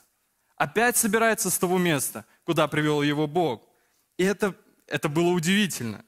Опять 0.56 0.96
собирается 0.96 1.50
с 1.50 1.58
того 1.58 1.78
места, 1.78 2.24
куда 2.44 2.68
привел 2.68 3.02
его 3.02 3.26
Бог. 3.26 3.68
И 4.18 4.24
это, 4.24 4.54
это 4.86 5.08
было 5.08 5.30
удивительно. 5.30 6.04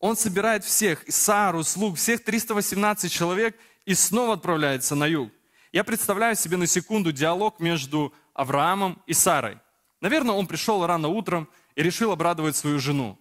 Он 0.00 0.16
собирает 0.16 0.64
всех, 0.64 1.04
Сару, 1.08 1.62
слуг, 1.62 1.96
всех 1.96 2.24
318 2.24 3.12
человек, 3.12 3.56
и 3.84 3.94
снова 3.94 4.34
отправляется 4.34 4.94
на 4.94 5.06
юг. 5.06 5.32
Я 5.72 5.84
представляю 5.84 6.34
себе 6.36 6.56
на 6.56 6.66
секунду 6.66 7.12
диалог 7.12 7.60
между 7.60 8.12
Авраамом 8.34 9.02
и 9.06 9.12
Сарой. 9.12 9.58
Наверное, 10.00 10.34
он 10.34 10.46
пришел 10.46 10.86
рано 10.86 11.08
утром 11.08 11.48
и 11.74 11.82
решил 11.82 12.12
обрадовать 12.12 12.56
свою 12.56 12.78
жену. 12.78 13.18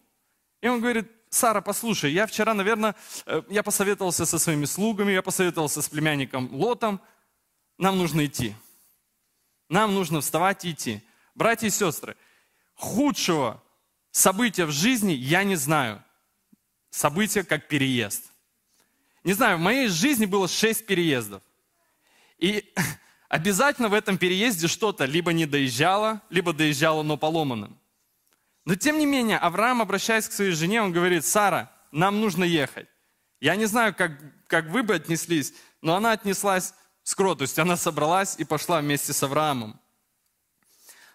И 0.61 0.67
он 0.67 0.79
говорит, 0.79 1.11
Сара, 1.29 1.61
послушай, 1.61 2.11
я 2.11 2.25
вчера, 2.25 2.53
наверное, 2.53 2.95
э, 3.25 3.41
я 3.49 3.63
посоветовался 3.63 4.25
со 4.25 4.39
своими 4.39 4.65
слугами, 4.65 5.11
я 5.11 5.21
посоветовался 5.21 5.81
с 5.81 5.89
племянником 5.89 6.53
Лотом, 6.53 7.01
нам 7.77 7.97
нужно 7.97 8.25
идти. 8.25 8.55
Нам 9.69 9.93
нужно 9.93 10.21
вставать 10.21 10.63
и 10.63 10.71
идти. 10.71 11.01
Братья 11.35 11.67
и 11.67 11.69
сестры, 11.69 12.15
худшего 12.75 13.61
события 14.11 14.65
в 14.65 14.71
жизни 14.71 15.11
я 15.11 15.43
не 15.43 15.55
знаю. 15.55 16.03
Событие 16.89 17.43
как 17.43 17.67
переезд– 17.67 18.31
не 19.27 19.33
знаю, 19.33 19.57
в 19.57 19.59
моей 19.59 19.89
жизни 19.89 20.25
было 20.25 20.47
шесть 20.47 20.85
переездов. 20.85 21.43
И 22.37 22.73
обязательно 23.29 23.89
в 23.89 23.93
этом 23.93 24.17
переезде 24.17 24.67
что-то 24.67 25.05
либо 25.05 25.33
не 25.33 25.45
доезжало, 25.45 26.21
либо 26.29 26.53
доезжало, 26.53 27.03
но 27.03 27.17
поломанным. 27.17 27.79
Но 28.65 28.75
тем 28.75 28.99
не 28.99 29.05
менее, 29.05 29.37
Авраам, 29.37 29.81
обращаясь 29.81 30.27
к 30.27 30.33
своей 30.33 30.51
жене, 30.51 30.81
он 30.81 30.91
говорит, 30.91 31.25
Сара, 31.25 31.71
нам 31.91 32.19
нужно 32.19 32.43
ехать. 32.43 32.87
Я 33.39 33.55
не 33.55 33.65
знаю, 33.65 33.95
как, 33.95 34.11
как 34.47 34.67
вы 34.69 34.83
бы 34.83 34.95
отнеслись, 34.95 35.53
но 35.81 35.95
она 35.95 36.11
отнеслась 36.11 36.73
с 37.03 37.15
кротостью. 37.15 37.61
Она 37.61 37.77
собралась 37.77 38.35
и 38.37 38.43
пошла 38.43 38.81
вместе 38.81 39.13
с 39.13 39.23
Авраамом. 39.23 39.79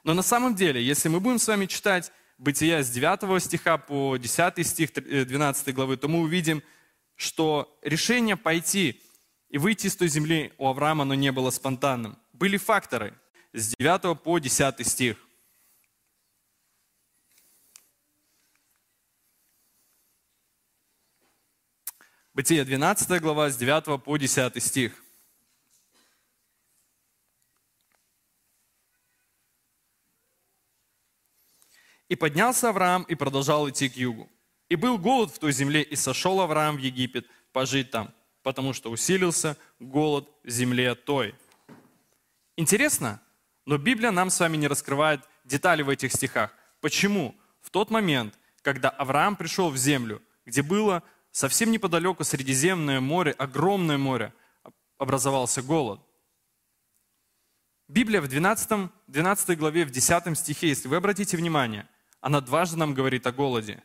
Но 0.05 0.15
на 0.15 0.23
самом 0.23 0.55
деле, 0.55 0.83
если 0.83 1.09
мы 1.09 1.21
будем 1.21 1.39
с 1.39 1.47
вами 1.47 1.67
читать 1.67 2.11
Бытия 2.39 2.83
с 2.83 2.91
9 2.91 3.43
стиха 3.43 3.79
по 3.79 4.17
10 4.17 4.67
стих 4.67 4.93
12 4.95 5.69
э, 5.69 5.73
главы, 5.73 5.97
то 5.97 6.09
мы 6.09 6.21
увидим, 6.21 6.63
что 7.15 7.79
решение 7.83 8.37
пойти 8.37 9.01
и 9.53 9.59
выйти 9.59 9.87
из 9.87 9.97
той 9.97 10.09
земли 10.09 10.53
у 10.57 10.67
Авраама, 10.67 11.03
оно 11.03 11.15
не 11.15 11.31
было 11.31 11.51
спонтанным. 11.51 12.19
Были 12.33 12.57
факторы 12.57 13.15
с 13.53 13.75
9 13.79 14.21
по 14.21 14.39
10 14.39 14.87
стих. 14.87 15.19
Бытие 22.33 22.65
12 22.65 23.21
глава 23.21 23.51
с 23.51 23.59
9 23.59 24.03
по 24.03 24.17
10 24.17 24.63
стих. 24.63 25.05
И 32.09 32.17
поднялся 32.17 32.71
Авраам 32.71 33.03
и 33.03 33.15
продолжал 33.15 33.69
идти 33.69 33.91
к 33.91 33.97
югу. 33.97 34.31
И 34.71 34.77
был 34.77 34.97
голод 34.97 35.31
в 35.31 35.39
той 35.39 35.53
земле, 35.53 35.83
и 35.83 35.95
сошел 35.95 36.41
Авраам 36.41 36.77
в 36.77 36.79
Египет 36.79 37.27
пожить 37.53 37.91
там, 37.91 38.15
потому 38.43 38.73
что 38.73 38.91
усилился 38.91 39.57
голод 39.79 40.29
в 40.45 40.51
земле 40.51 40.95
той. 40.95 41.35
Интересно, 42.57 43.21
но 43.67 43.79
Библия 43.79 44.11
нам 44.11 44.31
с 44.31 44.41
вами 44.41 44.57
не 44.57 44.69
раскрывает 44.69 45.21
детали 45.45 45.83
в 45.83 45.89
этих 45.89 46.13
стихах. 46.13 46.55
Почему? 46.81 47.35
В 47.61 47.71
тот 47.71 47.91
момент, 47.91 48.39
когда 48.63 48.91
Авраам 48.91 49.37
пришел 49.37 49.71
в 49.71 49.77
землю, 49.77 50.23
где 50.45 50.63
было 50.63 51.03
совсем 51.31 51.71
неподалеку 51.71 52.25
Средиземное 52.25 53.01
море, 53.01 53.33
огромное 53.33 53.99
море, 53.99 54.33
образовался 54.99 55.63
голод. 55.63 56.01
Библия 57.89 58.21
в 58.21 58.29
12, 58.29 58.91
12 59.07 59.59
главе, 59.59 59.85
в 59.85 59.91
10 59.91 60.39
стихе, 60.39 60.69
если 60.69 60.89
вы 60.89 60.97
обратите 60.97 61.37
внимание, 61.37 61.89
она 62.21 62.41
дважды 62.41 62.77
нам 62.77 62.95
говорит 62.95 63.27
о 63.27 63.33
голоде. 63.33 63.83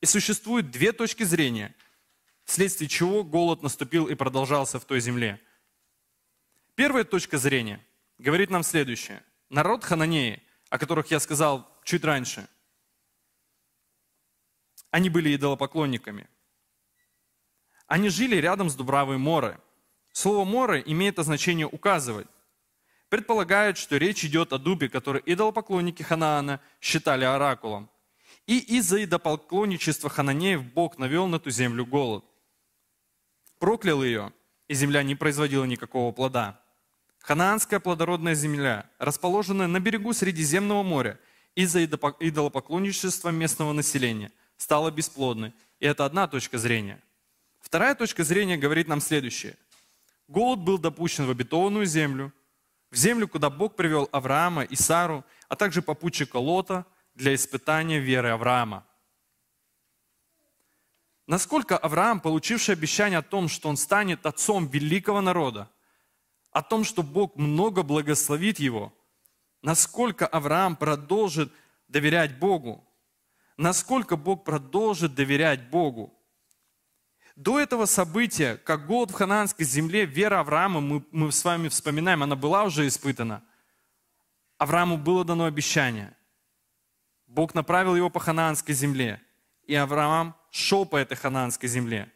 И 0.00 0.06
существует 0.06 0.70
две 0.70 0.92
точки 0.92 1.22
зрения, 1.22 1.74
вследствие 2.46 2.88
чего 2.88 3.22
голод 3.22 3.62
наступил 3.62 4.06
и 4.06 4.14
продолжался 4.14 4.80
в 4.80 4.84
той 4.86 5.00
земле. 5.00 5.38
Первая 6.74 7.04
точка 7.04 7.36
зрения 7.36 7.84
говорит 8.18 8.48
нам 8.48 8.62
следующее. 8.62 9.22
Народ 9.50 9.84
Хананеи, 9.84 10.42
о 10.70 10.78
которых 10.78 11.10
я 11.10 11.20
сказал 11.20 11.68
чуть 11.84 12.04
раньше, 12.04 12.48
они 14.90 15.10
были 15.10 15.34
идолопоклонниками. 15.36 16.28
Они 17.86 18.08
жили 18.08 18.36
рядом 18.36 18.70
с 18.70 18.74
Дубравой 18.74 19.18
Моры. 19.18 19.60
Слово 20.12 20.44
«море» 20.44 20.82
имеет 20.86 21.18
значение 21.18 21.66
«указывать». 21.66 22.26
Предполагают, 23.08 23.76
что 23.76 23.98
речь 23.98 24.24
идет 24.24 24.52
о 24.52 24.58
дубе, 24.58 24.88
который 24.88 25.22
идолопоклонники 25.26 26.02
Ханаана 26.02 26.60
считали 26.80 27.24
оракулом. 27.24 27.88
И 28.46 28.58
из-за 28.58 29.04
идолопоклонничества 29.04 30.10
Хананеев 30.10 30.64
Бог 30.72 30.98
навел 30.98 31.26
на 31.26 31.38
ту 31.38 31.50
землю 31.50 31.86
голод. 31.86 32.24
Проклял 33.58 34.02
ее, 34.02 34.32
и 34.68 34.74
земля 34.74 35.02
не 35.02 35.14
производила 35.14 35.64
никакого 35.64 36.12
плода. 36.12 36.60
Ханаанская 37.20 37.80
плодородная 37.80 38.34
земля, 38.34 38.88
расположенная 38.98 39.66
на 39.66 39.80
берегу 39.80 40.12
Средиземного 40.12 40.82
моря, 40.82 41.18
из-за 41.54 41.84
идолопоклонничества 41.84 43.30
местного 43.30 43.72
населения, 43.72 44.30
стала 44.58 44.90
бесплодной. 44.90 45.54
И 45.80 45.86
это 45.86 46.04
одна 46.04 46.28
точка 46.28 46.58
зрения. 46.58 47.02
Вторая 47.60 47.94
точка 47.94 48.24
зрения 48.24 48.56
говорит 48.56 48.88
нам 48.88 49.00
следующее. 49.00 49.56
Голод 50.28 50.60
был 50.60 50.78
допущен 50.78 51.26
в 51.26 51.30
обетованную 51.30 51.86
землю, 51.86 52.32
в 52.90 52.96
землю, 52.96 53.26
куда 53.26 53.50
Бог 53.50 53.74
привел 53.74 54.08
Авраама 54.12 54.62
и 54.62 54.76
Сару, 54.76 55.24
а 55.48 55.56
также 55.56 55.82
попутчика 55.82 56.36
Лота 56.36 56.86
для 57.14 57.34
испытания 57.34 57.98
веры 57.98 58.30
Авраама. 58.30 58.86
Насколько 61.26 61.76
Авраам, 61.76 62.20
получивший 62.20 62.74
обещание 62.74 63.18
о 63.18 63.22
том, 63.22 63.48
что 63.48 63.68
он 63.68 63.76
станет 63.76 64.26
отцом 64.26 64.68
великого 64.68 65.20
народа, 65.20 65.68
о 66.52 66.62
том, 66.62 66.84
что 66.84 67.02
Бог 67.02 67.36
много 67.36 67.82
благословит 67.82 68.60
его, 68.60 68.94
насколько 69.60 70.26
Авраам 70.26 70.76
продолжит 70.76 71.52
доверять 71.88 72.38
Богу, 72.38 72.86
насколько 73.56 74.16
Бог 74.16 74.44
продолжит 74.44 75.14
доверять 75.14 75.68
Богу. 75.68 76.12
До 77.34 77.58
этого 77.58 77.86
события, 77.86 78.56
как 78.56 78.86
голод 78.86 79.10
в 79.10 79.14
ханаанской 79.14 79.66
земле, 79.66 80.06
вера 80.06 80.40
Авраама, 80.40 80.80
мы, 80.80 81.04
мы 81.10 81.32
с 81.32 81.44
вами 81.44 81.68
вспоминаем, 81.68 82.22
она 82.22 82.36
была 82.36 82.64
уже 82.64 82.86
испытана. 82.86 83.42
Аврааму 84.58 84.96
было 84.96 85.24
дано 85.24 85.44
обещание. 85.44 86.16
Бог 87.26 87.54
направил 87.54 87.96
его 87.96 88.08
по 88.08 88.20
ханаанской 88.20 88.74
земле, 88.74 89.20
и 89.64 89.74
Авраам 89.74 90.34
шел 90.56 90.86
по 90.86 90.96
этой 90.96 91.16
ханаанской 91.16 91.68
земле. 91.68 92.10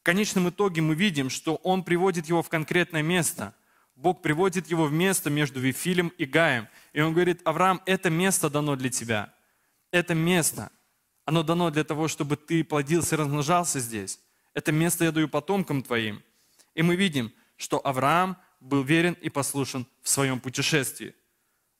В 0.00 0.02
конечном 0.02 0.48
итоге 0.48 0.80
мы 0.82 0.94
видим, 0.94 1.30
что 1.30 1.56
он 1.56 1.84
приводит 1.84 2.26
его 2.26 2.42
в 2.42 2.48
конкретное 2.48 3.02
место. 3.02 3.54
Бог 3.94 4.22
приводит 4.22 4.68
его 4.68 4.86
в 4.86 4.92
место 4.92 5.30
между 5.30 5.60
Вифилем 5.60 6.08
и 6.18 6.24
Гаем. 6.24 6.68
И 6.92 7.00
он 7.00 7.12
говорит, 7.12 7.40
Авраам, 7.44 7.80
это 7.86 8.10
место 8.10 8.50
дано 8.50 8.74
для 8.76 8.90
тебя. 8.90 9.32
Это 9.90 10.14
место, 10.14 10.72
оно 11.24 11.42
дано 11.42 11.70
для 11.70 11.84
того, 11.84 12.08
чтобы 12.08 12.36
ты 12.36 12.64
плодился 12.64 13.14
и 13.14 13.18
размножался 13.18 13.78
здесь. 13.78 14.18
Это 14.54 14.72
место 14.72 15.04
я 15.04 15.12
даю 15.12 15.28
потомкам 15.28 15.82
твоим. 15.82 16.22
И 16.74 16.82
мы 16.82 16.96
видим, 16.96 17.32
что 17.56 17.80
Авраам 17.86 18.36
был 18.60 18.82
верен 18.82 19.16
и 19.20 19.28
послушен 19.28 19.86
в 20.02 20.08
своем 20.08 20.40
путешествии. 20.40 21.14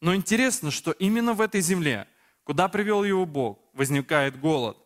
Но 0.01 0.15
интересно, 0.15 0.71
что 0.71 0.93
именно 0.93 1.33
в 1.33 1.41
этой 1.41 1.61
земле, 1.61 2.07
куда 2.45 2.69
привел 2.69 3.03
его 3.03 3.25
Бог, 3.25 3.59
возникает 3.73 4.39
голод. 4.39 4.77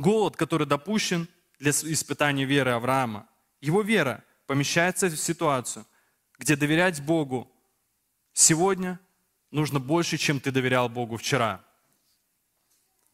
Голод, 0.00 0.36
который 0.36 0.66
допущен 0.66 1.28
для 1.58 1.70
испытания 1.70 2.44
веры 2.44 2.72
Авраама. 2.72 3.28
Его 3.60 3.82
вера 3.82 4.22
помещается 4.46 5.08
в 5.08 5.16
ситуацию, 5.16 5.84
где 6.38 6.56
доверять 6.56 7.02
Богу 7.02 7.50
сегодня 8.32 9.00
нужно 9.50 9.80
больше, 9.80 10.16
чем 10.16 10.40
ты 10.40 10.50
доверял 10.50 10.88
Богу 10.88 11.16
вчера. 11.16 11.64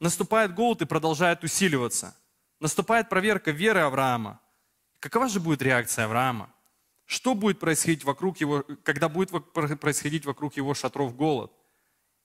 Наступает 0.01 0.55
голод 0.55 0.83
и 0.83 0.87
продолжает 0.87 1.45
усиливаться– 1.45 2.17
наступает 2.65 3.11
проверка 3.11 3.51
веры 3.51 3.81
Авраама. 3.81 4.41
Какова 4.99 5.29
же 5.29 5.39
будет 5.39 5.61
реакция 5.61 6.07
Авраама? 6.07 6.49
Что 7.05 7.35
будет 7.35 7.61
происходить 7.61 8.05
вокруг 8.05 8.39
его, 8.39 8.65
когда 8.83 9.11
будет 9.11 9.31
происходить 9.53 10.25
вокруг 10.25 10.57
его 10.57 10.73
шатров 10.73 11.15
голод? 11.15 11.53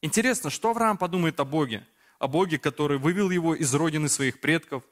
Интересно, 0.02 0.50
что 0.50 0.70
Авраам 0.70 0.98
подумает 0.98 1.38
о 1.42 1.46
Боге? 1.46 1.86
О 2.20 2.28
Боге, 2.28 2.60
который 2.60 2.98
вывел 2.98 3.30
его 3.30 3.56
из 3.56 3.74
родины 3.74 4.10
своих 4.10 4.42
предков, 4.42 4.84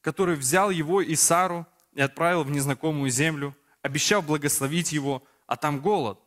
который 0.00 0.36
взял 0.36 0.70
его 0.70 1.02
и 1.02 1.16
Сару 1.16 1.66
и 1.92 2.00
отправил 2.00 2.44
в 2.44 2.50
незнакомую 2.50 3.10
землю, 3.10 3.56
обещал 3.82 4.22
благословить 4.22 4.92
его, 4.92 5.24
а 5.46 5.56
там 5.56 5.80
голод. 5.80 6.20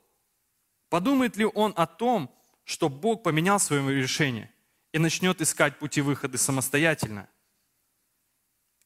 Подумает 0.89 1.37
ли 1.37 1.45
он 1.45 1.73
о 1.77 1.87
том, 1.87 2.35
что 2.65 2.89
Бог 2.89 3.23
поменял 3.23 3.59
свое 3.59 3.95
решение 3.95 4.53
и 4.91 4.99
начнет 4.99 5.39
искать 5.41 5.79
пути 5.79 6.01
выхода 6.01 6.37
самостоятельно? 6.37 7.29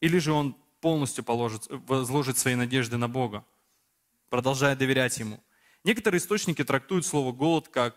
Или 0.02 0.20
же 0.20 0.34
он 0.34 0.56
полностью 0.82 1.24
положит, 1.24 1.66
возложит 1.68 2.38
свои 2.38 2.54
надежды 2.54 2.98
на 2.98 3.10
Бога, 3.10 3.44
продолжая 4.30 4.76
доверять 4.76 5.18
Ему. 5.18 5.44
Некоторые 5.84 6.20
источники 6.20 6.64
трактуют 6.64 7.08
слово 7.08 7.32
«голод» 7.32 7.70
как 7.70 7.96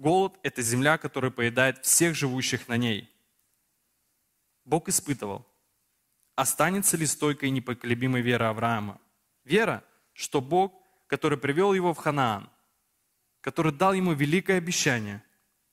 «голод– 0.00 0.38
это 0.42 0.62
земля, 0.62 0.96
которая 0.96 1.30
поедает 1.30 1.84
всех 1.84 2.14
живущих 2.14 2.68
на 2.68 2.76
ней». 2.76 3.08
Бог 4.64 4.88
испытывал, 4.88 5.46
останется 6.34 6.96
ли 6.96 7.04
стойкой 7.06 7.50
непоколебимой 7.50 8.22
вера 8.22 8.48
Авраама. 8.48 8.98
Вера, 9.44 9.84
что 10.14 10.40
Бог, 10.40 10.72
который 11.06 11.36
привел 11.36 11.74
его 11.74 11.92
в 11.92 11.98
Ханаан, 11.98 12.48
который 13.42 13.72
дал 13.72 13.92
ему 13.92 14.12
великое 14.14 14.58
обещание, 14.58 15.22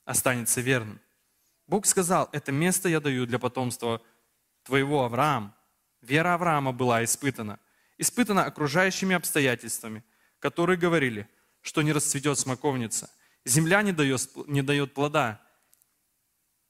останется 0.04 0.60
верным. 0.60 1.00
Бог 1.66 1.86
сказал, 1.86 2.28
это 2.34 2.52
место 2.52 2.90
я 2.90 3.00
даю 3.00 3.26
для 3.26 3.40
потомства 3.40 4.02
твоего 4.64 5.04
Авраам. 5.04 5.56
Вера 6.02 6.34
Авраама 6.34 6.74
была 6.74 7.04
испытана. 7.04 7.60
Испытана 7.98 8.44
окружающими 8.44 9.16
обстоятельствами, 9.16 10.04
которые 10.40 10.78
говорили, 10.78 11.30
что 11.62 11.82
не 11.82 11.94
расцветет 11.94 12.38
смоковница. 12.38 13.10
Земля 13.48 13.82
не 13.82 13.92
дает, 13.92 14.30
не 14.48 14.62
дает 14.62 14.94
плода, 14.94 15.42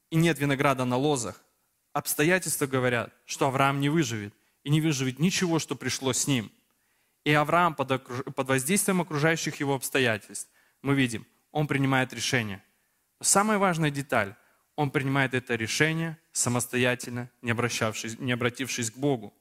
и 0.09 0.15
нет 0.15 0.39
винограда 0.39 0.85
на 0.85 0.97
лозах. 0.97 1.43
Обстоятельства 1.93 2.67
говорят, 2.67 3.13
что 3.25 3.47
Авраам 3.47 3.79
не 3.79 3.89
выживет, 3.89 4.33
и 4.63 4.69
не 4.69 4.81
выживет 4.81 5.19
ничего, 5.19 5.59
что 5.59 5.75
пришло 5.75 6.13
с 6.13 6.27
ним. 6.27 6.51
И 7.23 7.33
Авраам 7.33 7.75
под, 7.75 8.03
под 8.35 8.47
воздействием 8.47 9.01
окружающих 9.01 9.55
его 9.59 9.75
обстоятельств, 9.75 10.49
мы 10.81 10.95
видим, 10.95 11.25
он 11.51 11.67
принимает 11.67 12.13
решение. 12.13 12.63
Но 13.19 13.25
самая 13.25 13.57
важная 13.57 13.91
деталь– 13.91 14.35
он 14.77 14.91
принимает 14.91 15.33
это 15.33 15.55
решение 15.55 16.17
самостоятельно, 16.31 17.29
не, 17.41 17.51
обращавшись, 17.51 18.17
не 18.19 18.31
обратившись 18.31 18.91
к 18.91 18.95
Богу. 18.95 19.33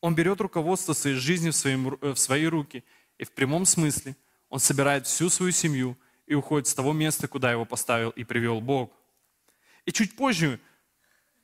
Он 0.00 0.14
берет 0.14 0.40
руководство 0.40 0.92
своей 0.92 1.16
жизни 1.16 1.50
в, 1.50 1.56
своим, 1.56 1.98
э, 2.00 2.12
в 2.12 2.16
свои 2.16 2.46
руки, 2.46 2.84
и 3.18 3.24
в 3.24 3.32
прямом 3.32 3.66
смысле 3.66 4.16
он 4.48 4.60
собирает 4.60 5.08
всю 5.08 5.30
свою 5.30 5.50
семью 5.50 5.98
и 6.26 6.34
уходит 6.34 6.68
с 6.68 6.74
того 6.74 6.92
места, 6.92 7.28
куда 7.28 7.52
его 7.52 7.64
поставил 7.64 8.10
и 8.10 8.24
привел 8.24 8.60
Бог. 8.60 8.92
И 9.84 9.92
чуть 9.92 10.16
позже 10.16 10.60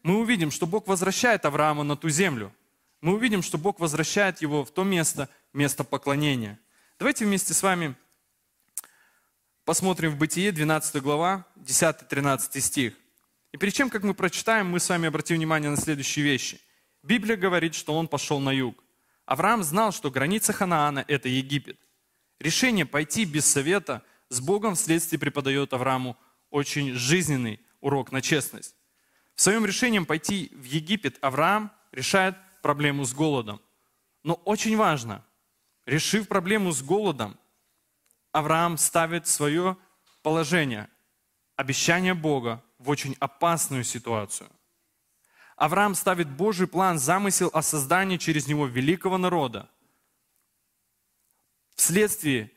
мы 0.03 0.19
увидим, 0.19 0.51
что 0.51 0.67
Бог 0.67 0.89
возвращает 0.89 1.45
Авраама 1.45 1.85
на 1.85 1.97
ту 1.97 2.09
землю. 2.09 2.53
Мы 3.01 3.15
увидим, 3.15 3.43
что 3.43 3.59
Бог 3.59 3.81
возвращает 3.81 4.43
его 4.43 4.65
в 4.65 4.71
то 4.71 4.85
место, 4.85 5.29
место 5.53 5.85
поклонения. 5.85 6.59
Давайте 6.99 7.25
вместе 7.25 7.55
с 7.55 7.63
вами 7.63 7.95
посмотрим 9.65 10.11
в 10.11 10.17
Бытие, 10.17 10.53
12 10.53 11.03
глава, 11.03 11.47
10-13 11.57 12.61
стих. 12.61 12.95
И 13.53 13.57
перед 13.57 13.75
тем, 13.75 13.91
как 13.91 14.03
мы 14.03 14.15
прочитаем, 14.15 14.69
мы 14.69 14.81
с 14.81 14.89
вами 14.89 15.09
обратим 15.09 15.37
внимание 15.37 15.71
на 15.71 15.77
следующие 15.77 16.25
вещи. 16.25 16.61
Библия 17.03 17.37
говорит, 17.37 17.75
что 17.75 17.95
он 17.95 18.09
пошел 18.09 18.41
на 18.41 18.51
юг. 18.51 18.83
Авраам 19.27 19.63
знал, 19.63 19.93
что 19.93 20.11
граница 20.11 20.53
Ханаана– 20.53 21.05
это 21.09 21.29
Египет. 21.29 21.79
Решение 22.39 22.87
пойти 22.87 23.25
без 23.25 23.47
совета 23.47 24.03
с 24.33 24.41
Богом 24.41 24.75
вследствие 24.77 25.21
преподает 25.21 25.75
Аврааму 25.75 26.17
очень 26.49 26.95
жизненный 26.95 27.61
урок 27.81 28.13
на 28.13 28.23
честность. 28.23 28.75
В 29.35 29.43
своем 29.43 29.67
решении 29.67 29.99
пойти 29.99 30.51
в 30.55 30.65
Египет 30.65 31.19
Авраам 31.21 31.71
решает 31.93 32.35
проблему 32.63 33.05
с 33.05 33.13
голодом. 33.13 33.61
Но 34.23 34.35
очень 34.35 34.75
важно, 34.75 35.23
решив 35.85 36.29
проблему 36.29 36.73
с 36.73 36.83
голодом, 36.83 37.39
Авраам 38.31 38.79
ставит 38.79 39.27
свое 39.27 39.77
положение, 40.23 40.89
обещание 41.57 42.15
Бога 42.15 42.65
в 42.79 42.89
очень 42.89 43.15
опасную 43.21 43.85
ситуацию. 43.85 44.49
Авраам 45.57 45.95
ставит 45.95 46.31
Божий 46.31 46.67
план, 46.67 46.99
замысел 46.99 47.51
о 47.53 47.61
создании 47.61 48.17
через 48.17 48.47
него 48.47 48.67
великого 48.67 49.19
народа. 49.19 49.69
Вследствие 51.75 52.52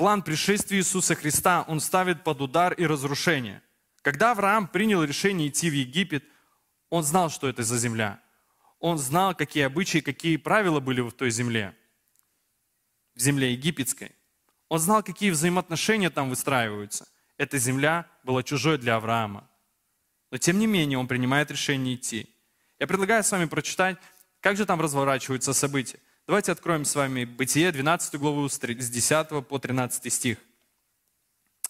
план 0.00 0.22
пришествия 0.22 0.78
Иисуса 0.78 1.14
Христа 1.14 1.62
он 1.68 1.78
ставит 1.78 2.24
под 2.24 2.40
удар 2.40 2.72
и 2.72 2.86
разрушение. 2.86 3.60
Когда 4.00 4.30
Авраам 4.30 4.66
принял 4.66 5.04
решение 5.04 5.48
идти 5.48 5.68
в 5.68 5.74
Египет, 5.74 6.24
он 6.88 7.02
знал, 7.02 7.28
что 7.28 7.50
это 7.50 7.62
за 7.62 7.76
земля. 7.76 8.18
Он 8.78 8.96
знал, 8.96 9.34
какие 9.34 9.64
обычаи, 9.64 9.98
какие 9.98 10.38
правила 10.38 10.80
были 10.80 11.02
в 11.02 11.12
той 11.12 11.30
земле, 11.30 11.76
в 13.14 13.20
земле 13.20 13.52
египетской. 13.52 14.12
Он 14.70 14.78
знал, 14.78 15.02
какие 15.02 15.32
взаимоотношения 15.32 16.08
там 16.08 16.30
выстраиваются. 16.30 17.06
Эта 17.36 17.58
земля 17.58 18.06
была 18.24 18.42
чужой 18.42 18.78
для 18.78 18.96
Авраама. 18.96 19.50
Но 20.30 20.38
тем 20.38 20.58
не 20.58 20.66
менее 20.66 20.96
он 20.96 21.08
принимает 21.08 21.50
решение 21.50 21.96
идти. 21.96 22.34
Я 22.78 22.86
предлагаю 22.86 23.22
с 23.22 23.30
вами 23.30 23.44
прочитать, 23.44 23.98
как 24.40 24.56
же 24.56 24.64
там 24.64 24.80
разворачиваются 24.80 25.52
события. 25.52 25.98
Давайте 26.30 26.52
откроем 26.52 26.84
с 26.84 26.94
вами 26.94 27.24
Бытие, 27.24 27.72
12 27.72 28.14
главу, 28.14 28.48
с 28.48 28.56
10 28.60 29.44
по 29.48 29.58
13 29.58 30.12
стих. 30.12 30.38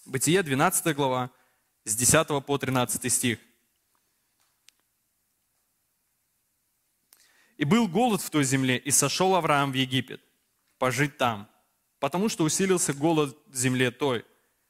Бытие, 0.05 0.43
12 0.43 0.95
глава, 0.95 1.31
с 1.83 1.95
10 1.95 2.45
по 2.45 2.57
13 2.59 3.11
стих. 3.11 3.39
«И 7.57 7.65
был 7.65 7.87
голод 7.87 8.21
в 8.21 8.29
той 8.29 8.43
земле, 8.43 8.77
и 8.77 8.91
сошел 8.91 9.33
Авраам 9.33 9.71
в 9.71 9.73
Египет, 9.73 10.21
пожить 10.77 11.17
там, 11.17 11.49
потому 11.97 12.29
что 12.29 12.43
усилился 12.43 12.93
голод 12.93 13.35
в 13.47 13.55
земле 13.55 13.89
той. 13.89 14.23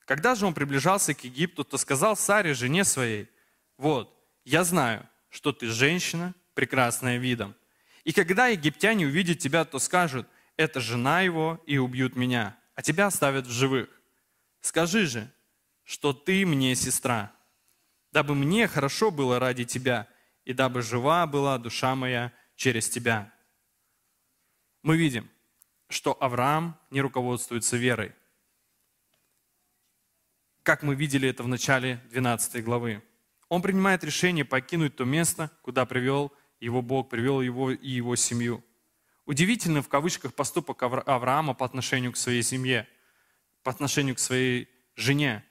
Когда 0.05 0.35
же 0.35 0.45
он 0.45 0.53
приближался 0.53 1.13
к 1.13 1.25
Египту, 1.25 1.65
то 1.65 1.77
сказал 1.77 2.15
Саре, 2.15 2.53
жене 2.53 2.85
своей, 2.85 3.27
«Вот, 3.75 4.17
я 4.45 4.63
знаю, 4.63 5.05
что 5.29 5.51
ты 5.51 5.67
женщина, 5.67 6.33
прекрасная 6.53 7.17
видом, 7.17 7.55
и 8.03 8.13
когда 8.13 8.47
египтяне 8.47 9.05
увидят 9.05 9.39
тебя, 9.39 9.65
то 9.65 9.79
скажут, 9.79 10.27
это 10.57 10.79
жена 10.79 11.21
его, 11.21 11.61
и 11.65 11.77
убьют 11.77 12.15
меня, 12.15 12.57
а 12.75 12.81
тебя 12.81 13.07
оставят 13.07 13.47
в 13.47 13.51
живых. 13.51 13.89
Скажи 14.61 15.05
же, 15.05 15.31
что 15.83 16.13
ты 16.13 16.45
мне 16.45 16.75
сестра, 16.75 17.33
дабы 18.11 18.35
мне 18.35 18.67
хорошо 18.67 19.11
было 19.11 19.39
ради 19.39 19.65
тебя, 19.65 20.07
и 20.45 20.53
дабы 20.53 20.81
жива 20.81 21.27
была 21.27 21.57
душа 21.57 21.95
моя 21.95 22.33
через 22.55 22.89
тебя. 22.89 23.33
Мы 24.83 24.97
видим, 24.97 25.29
что 25.89 26.17
Авраам 26.21 26.79
не 26.89 27.01
руководствуется 27.01 27.77
верой. 27.77 28.13
Как 30.63 30.83
мы 30.83 30.95
видели 30.95 31.29
это 31.29 31.43
в 31.43 31.47
начале 31.47 32.01
12 32.11 32.63
главы. 32.63 33.03
Он 33.49 33.61
принимает 33.61 34.03
решение 34.03 34.45
покинуть 34.45 34.95
то 34.95 35.05
место, 35.05 35.51
куда 35.61 35.85
привел 35.85 36.31
его 36.61 36.81
Бог, 36.81 37.09
привел 37.09 37.41
его 37.41 37.71
и 37.71 37.89
его 37.89 38.15
семью. 38.15 38.63
Удивительно 39.25 39.81
в 39.81 39.89
кавычках 39.89 40.33
поступок 40.33 40.81
Авраама 40.83 41.53
по 41.53 41.65
отношению 41.65 42.11
к 42.11 42.17
своей 42.17 42.43
семье, 42.43 42.87
по 43.63 43.71
отношению 43.71 44.15
к 44.15 44.19
своей 44.19 44.69
жене. 44.95 45.43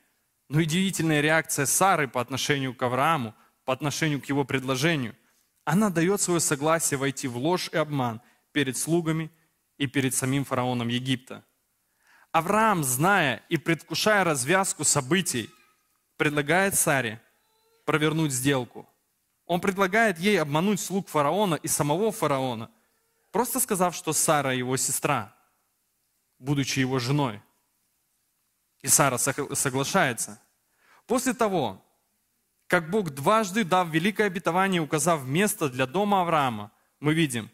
Но 0.49 0.59
удивительная 0.59 1.21
реакция 1.21 1.67
Сары 1.67 2.09
по 2.09 2.21
отношению 2.21 2.75
к 2.75 2.83
Аврааму, 2.83 3.35
по 3.65 3.73
отношению 3.73 4.21
к 4.21 4.27
его 4.27 4.45
предложению. 4.45 5.17
Она 5.65 5.91
дает 5.91 6.21
свое 6.21 6.41
согласие 6.41 6.99
войти 6.99 7.29
в 7.29 7.37
ложь 7.37 7.69
и 7.73 7.77
обман 7.77 8.21
перед 8.53 8.77
слугами 8.77 9.31
и 9.79 9.87
перед 9.87 10.15
самим 10.15 10.45
фараоном 10.45 10.89
Египта. 10.89 11.45
Авраам, 12.33 12.85
зная 12.85 13.43
и 13.49 13.57
предвкушая 13.57 14.25
развязку 14.25 14.85
событий, 14.85 15.51
предлагает 16.17 16.75
Саре 16.75 17.23
провернуть 17.85 18.33
сделку. 18.33 18.89
Он 19.51 19.61
предлагает 19.61 20.17
ей 20.21 20.41
обмануть 20.41 20.79
слуг 20.79 21.09
фараона 21.09 21.57
и 21.57 21.67
самого 21.67 22.13
фараона, 22.13 22.71
просто 23.33 23.59
сказав, 23.59 23.97
что 23.97 24.13
Сара 24.13 24.53
его 24.53 24.77
сестра, 24.77 25.35
будучи 26.39 26.79
его 26.79 27.01
женой. 27.01 27.43
И 28.81 28.87
Сара 28.87 29.19
соглашается. 29.19 30.41
После 31.05 31.35
того, 31.35 31.85
как 32.69 32.91
Бог 32.91 33.11
дважды, 33.11 33.65
дав 33.65 33.89
великое 33.89 34.29
обетование, 34.29 34.81
указав 34.81 35.25
место 35.25 35.69
для 35.69 35.89
дома 35.89 36.21
Авраама, 36.21 36.71
мы 37.01 37.13
видим, 37.13 37.51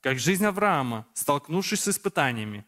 как 0.00 0.18
жизнь 0.18 0.44
Авраама, 0.44 1.06
столкнувшись 1.12 1.82
с 1.82 1.88
испытаниями, 1.90 2.66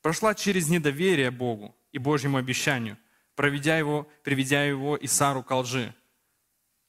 прошла 0.00 0.32
через 0.36 0.68
недоверие 0.68 1.32
Богу 1.32 1.74
и 1.90 1.98
Божьему 1.98 2.36
обещанию, 2.36 2.96
проведя 3.34 3.76
его, 3.78 4.08
приведя 4.22 4.62
его 4.62 4.96
и 4.96 5.08
Сару 5.08 5.42
к 5.42 5.52
лжи 5.52 5.92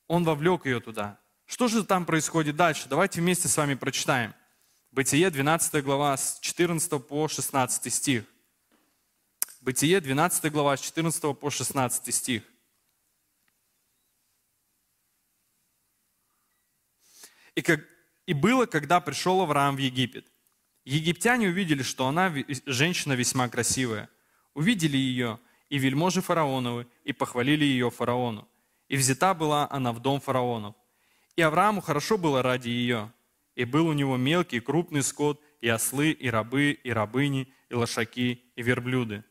он 0.08 0.24
вовлек 0.24 0.66
ее 0.66 0.80
туда. 0.80 1.20
Что 1.46 1.68
же 1.68 1.84
там 1.84 2.06
происходит 2.06 2.56
дальше? 2.56 2.88
Давайте 2.90 3.22
вместе 3.22 3.48
с 3.48 3.56
вами 3.56 3.76
прочитаем. 3.76 4.34
Бытие, 4.92 5.30
12 5.30 5.84
глава, 5.84 6.18
с 6.18 6.40
14 6.40 7.06
по 7.06 7.28
16 7.28 7.94
стих. 7.94 8.26
Бытие, 9.62 10.02
12 10.02 10.52
глава, 10.52 10.76
с 10.76 10.82
14 10.82 11.38
по 11.38 11.50
16 11.50 12.14
стих. 12.14 12.44
И, 17.56 17.62
как, 17.62 17.82
и 18.26 18.34
было, 18.34 18.66
когда 18.66 19.00
пришел 19.00 19.42
Авраам 19.42 19.76
в 19.76 19.80
Египет. 19.80 20.32
Египтяне 20.86 21.48
увидели, 21.48 21.84
что 21.84 22.08
она 22.08 22.34
женщина 22.66 23.14
весьма 23.14 23.50
красивая. 23.50 24.10
Увидели 24.54 24.96
ее 24.96 25.40
и 25.70 25.78
вельможи 25.78 26.22
фараоновы, 26.22 26.88
и 27.04 27.14
похвалили 27.14 27.66
ее 27.66 27.90
фараону. 27.90 28.48
И 28.88 28.98
взята 28.98 29.34
была 29.34 29.68
она 29.70 29.92
в 29.92 30.00
дом 30.00 30.20
фараонов. 30.20 30.76
И 31.36 31.42
Аврааму 31.42 31.82
хорошо 31.82 32.18
было 32.18 32.42
ради 32.42 32.70
ее. 32.70 33.12
И 33.56 33.66
был 33.66 33.88
у 33.88 33.94
него 33.94 34.18
мелкий, 34.18 34.60
крупный 34.60 35.04
скот, 35.04 35.42
и 35.62 35.68
ослы, 35.68 36.12
и 36.12 36.30
рабы, 36.30 36.72
и 36.72 36.92
рабыни, 36.92 37.52
и 37.70 37.74
лошаки, 37.74 38.44
и 38.56 38.62
верблюды. 38.62 39.24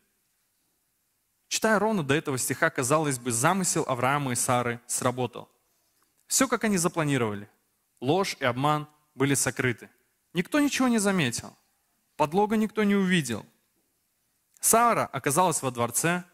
Читая 1.49 1.79
ровно 1.79 2.03
до 2.03 2.15
этого 2.15 2.39
стиха, 2.39 2.71
казалось 2.71 3.19
бы, 3.19 3.31
замысел 3.31 3.85
Авраама 3.87 4.33
и 4.33 4.35
Сары 4.35 4.81
сработал. 4.87 5.49
Все, 6.27 6.49
как 6.49 6.65
они 6.65 6.77
запланировали. 6.77 7.49
Ложь 8.01 8.37
и 8.41 8.45
обман 8.45 8.89
были 9.15 9.35
сокрыты. 9.35 9.89
Никто 10.33 10.61
ничего 10.61 10.89
не 10.89 10.99
заметил. 10.99 11.57
Подлога 12.17 12.57
никто 12.57 12.83
не 12.83 12.95
увидел. 12.95 13.47
Сара 14.61 15.07
оказалась 15.07 15.63
во 15.63 15.71
дворце. 15.71 16.25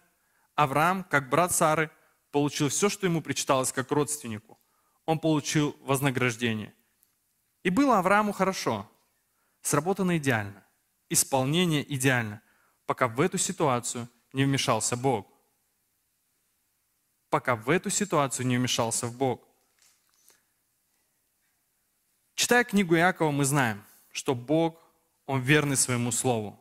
Авраам, 0.55 1.05
как 1.05 1.29
брат 1.29 1.53
Сары, 1.53 1.91
получил 2.33 2.71
все, 2.71 2.89
что 2.89 3.07
ему 3.07 3.23
причиталось 3.23 3.73
как 3.73 3.93
родственнику. 3.93 4.59
Он 5.05 5.19
получил 5.19 5.77
вознаграждение. 5.83 6.75
И 7.63 7.71
было 7.71 7.99
Аврааму 7.99 8.33
хорошо. 8.33 8.91
Сработано 9.61 10.17
идеально. 10.17 10.65
Исполнение 11.09 11.85
идеально, 11.95 12.41
пока 12.87 13.07
в 13.07 13.21
эту 13.21 13.39
ситуацию 13.39 14.09
не 14.33 14.45
вмешался 14.45 14.97
Бог. 14.97 15.29
Пока 17.29 17.55
в 17.55 17.69
эту 17.69 17.91
ситуацию 17.91 18.47
не 18.47 18.57
вмешался 18.57 19.07
в 19.07 19.17
Бог. 19.17 19.47
Читая 22.35 22.65
книгу 22.65 22.97
Иакова, 22.97 23.31
мы 23.31 23.45
знаем, 23.45 23.85
что 24.11 24.35
Бог, 24.35 24.81
Он 25.27 25.41
верный 25.41 25.77
своему 25.77 26.13
слову. 26.13 26.59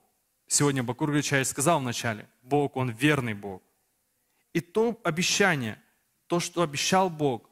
Сегодня 0.48 0.84
Бакур 0.84 1.12
Гречаевич 1.12 1.48
сказал 1.48 1.80
вначале, 1.80 2.30
Бог, 2.42 2.76
Он 2.76 2.90
верный 2.90 3.34
Бог. 3.34 3.64
И 4.54 4.60
то 4.60 5.00
обещание, 5.04 5.82
то, 6.28 6.40
что 6.40 6.62
обещал 6.62 7.10
Бог 7.10 7.50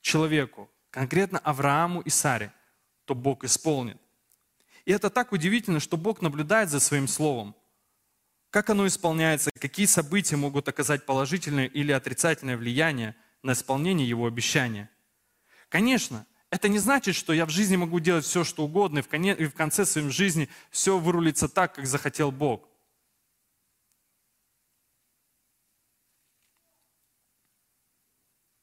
человеку, 0.00 0.70
конкретно 0.90 1.38
Аврааму 1.38 2.00
и 2.00 2.10
Саре, 2.10 2.52
то 3.04 3.14
Бог 3.14 3.44
исполнит. 3.44 3.98
И 4.84 4.92
это 4.92 5.10
так 5.10 5.32
удивительно, 5.32 5.80
что 5.80 5.96
Бог 5.96 6.20
наблюдает 6.22 6.68
за 6.68 6.80
своим 6.80 7.06
словом. 7.06 7.54
Как 8.50 8.68
оно 8.70 8.86
исполняется, 8.86 9.50
какие 9.58 9.86
события 9.86 10.36
могут 10.36 10.68
оказать 10.68 11.06
положительное 11.06 11.66
или 11.66 11.92
отрицательное 11.92 12.56
влияние 12.56 13.14
на 13.42 13.52
исполнение 13.52 14.08
Его 14.08 14.26
обещания. 14.26 14.90
Конечно, 15.68 16.26
это 16.50 16.68
не 16.68 16.78
значит, 16.78 17.14
что 17.14 17.32
я 17.32 17.46
в 17.46 17.50
жизни 17.50 17.76
могу 17.76 17.98
делать 17.98 18.26
все, 18.26 18.44
что 18.44 18.64
угодно, 18.64 18.98
и 18.98 19.46
в 19.46 19.54
конце 19.54 19.86
своей 19.86 20.10
жизни 20.10 20.48
все 20.70 20.98
вырулится 20.98 21.48
так, 21.48 21.76
как 21.76 21.86
захотел 21.86 22.30
Бог. 22.30 22.68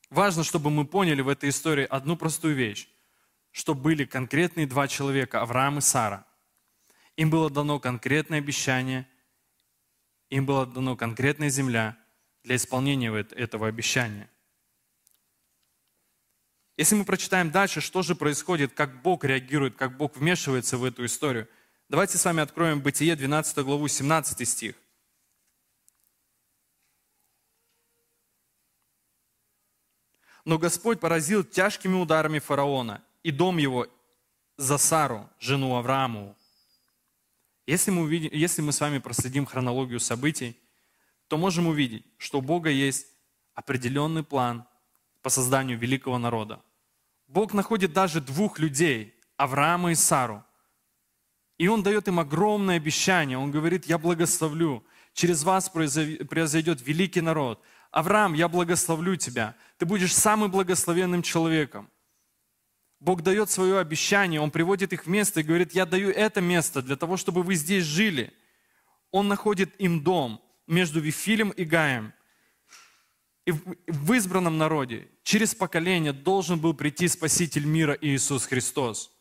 Важно, 0.10 0.44
чтобы 0.44 0.72
мы 0.72 0.86
поняли 0.86 1.22
в 1.22 1.30
этой 1.30 1.50
истории 1.50 1.86
одну 1.86 2.18
простую 2.18 2.56
вещь, 2.56 2.90
что 3.52 3.76
были 3.76 4.06
конкретные 4.06 4.66
два 4.66 4.88
человека, 4.88 5.42
Авраам 5.42 5.78
и 5.78 5.82
Сара. 5.82 6.26
Им 7.16 7.30
было 7.30 7.50
дано 7.50 7.80
конкретное 7.80 8.40
обещание, 8.40 9.08
им 10.30 10.46
была 10.46 10.66
дано 10.66 10.96
конкретная 10.96 11.50
земля 11.50 11.98
для 12.44 12.56
исполнения 12.56 13.12
этого 13.36 13.68
обещания. 13.68 14.30
Если 16.78 16.96
мы 16.96 17.04
прочитаем 17.04 17.52
дальше, 17.52 17.82
что 17.82 18.02
же 18.04 18.16
происходит, 18.16 18.74
как 18.74 19.02
Бог 19.02 19.26
реагирует, 19.26 19.76
как 19.76 19.98
Бог 19.98 20.16
вмешивается 20.16 20.78
в 20.78 20.86
эту 20.86 21.06
историю, 21.06 21.50
давайте 21.90 22.18
с 22.18 22.24
вами 22.24 22.42
откроем 22.42 22.80
Бытие 22.80 23.16
12 23.16 23.58
главу 23.66 23.88
17 23.88 24.48
стих. 24.48 24.76
Но 30.50 30.58
Господь 30.58 31.00
поразил 31.00 31.44
тяжкими 31.44 31.94
ударами 31.94 32.40
фараона 32.40 33.04
и 33.22 33.30
дом 33.30 33.58
его 33.58 33.86
за 34.58 34.80
Сару, 34.80 35.30
жену 35.40 35.76
Авраамову. 35.76 36.36
Если 37.68 37.92
мы, 37.92 38.02
увидим, 38.02 38.32
если 38.34 38.64
мы 38.64 38.72
с 38.72 38.82
вами 38.82 38.98
проследим 38.98 39.46
хронологию 39.46 40.00
событий, 40.00 40.58
то 41.28 41.38
можем 41.38 41.68
увидеть, 41.68 42.04
что 42.18 42.40
у 42.40 42.42
Бога 42.42 42.72
есть 42.72 43.06
определенный 43.54 44.24
план 44.24 44.66
по 45.22 45.30
созданию 45.30 45.78
великого 45.78 46.18
народа. 46.18 46.64
Бог 47.28 47.54
находит 47.54 47.94
даже 47.94 48.20
двух 48.20 48.58
людей, 48.58 49.14
Авраама 49.38 49.92
и 49.92 49.96
Сару. 49.96 50.44
И 51.60 51.68
Он 51.68 51.84
дает 51.84 52.08
им 52.08 52.20
огромное 52.20 52.78
обещание. 52.78 53.38
Он 53.38 53.52
говорит, 53.52 53.86
я 53.86 54.00
благословлю. 54.00 54.84
Через 55.14 55.44
вас 55.44 55.70
произойдет 55.70 56.82
великий 56.82 57.22
народ. 57.22 57.62
Авраам, 57.92 58.34
я 58.34 58.48
благословлю 58.48 59.16
тебя. 59.16 59.56
Ты 59.78 59.86
будешь 59.86 60.14
самым 60.14 60.52
благословенным 60.52 61.22
человеком. 61.22 61.90
Бог 63.00 63.22
дает 63.22 63.50
свое 63.50 63.80
обещание, 63.80 64.42
Он 64.42 64.52
приводит 64.52 64.94
их 64.94 65.06
в 65.06 65.10
место 65.10 65.40
и 65.40 65.44
говорит, 65.44 65.74
я 65.74 65.86
даю 65.86 66.10
это 66.10 66.42
место 66.42 66.82
для 66.82 66.98
того, 66.98 67.18
чтобы 67.18 67.44
вы 67.44 67.56
здесь 67.56 67.86
жили. 67.86 68.34
Он 69.12 69.28
находит 69.28 69.74
им 69.80 70.04
дом 70.04 70.42
между 70.68 71.00
Вифилем 71.00 71.50
и 71.52 71.64
Гаем. 71.64 72.14
И 73.46 73.52
в 73.52 74.14
избранном 74.14 74.58
народе 74.58 75.08
через 75.24 75.56
поколение 75.56 76.14
должен 76.14 76.60
был 76.60 76.74
прийти 76.74 77.08
Спаситель 77.08 77.66
мира 77.66 77.98
Иисус 78.00 78.46
Христос. 78.46 79.12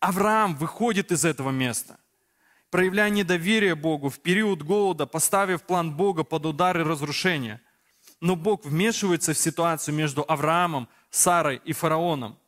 Авраам 0.00 0.56
выходит 0.56 1.12
из 1.12 1.24
этого 1.24 1.50
места, 1.50 1.98
проявляя 2.72 3.10
недоверие 3.10 3.74
Богу 3.74 4.08
в 4.08 4.18
период 4.18 4.62
голода, 4.62 5.06
поставив 5.06 5.62
план 5.62 5.94
Бога 5.94 6.24
под 6.24 6.46
удар 6.46 6.80
и 6.80 6.82
разрушение. 6.82 7.60
Но 8.20 8.34
Бог 8.34 8.64
вмешивается 8.64 9.34
в 9.34 9.38
ситуацию 9.38 9.94
между 9.94 10.24
Авраамом, 10.26 10.88
Сарой 11.10 11.60
и 11.66 11.74
фараоном 11.74 12.38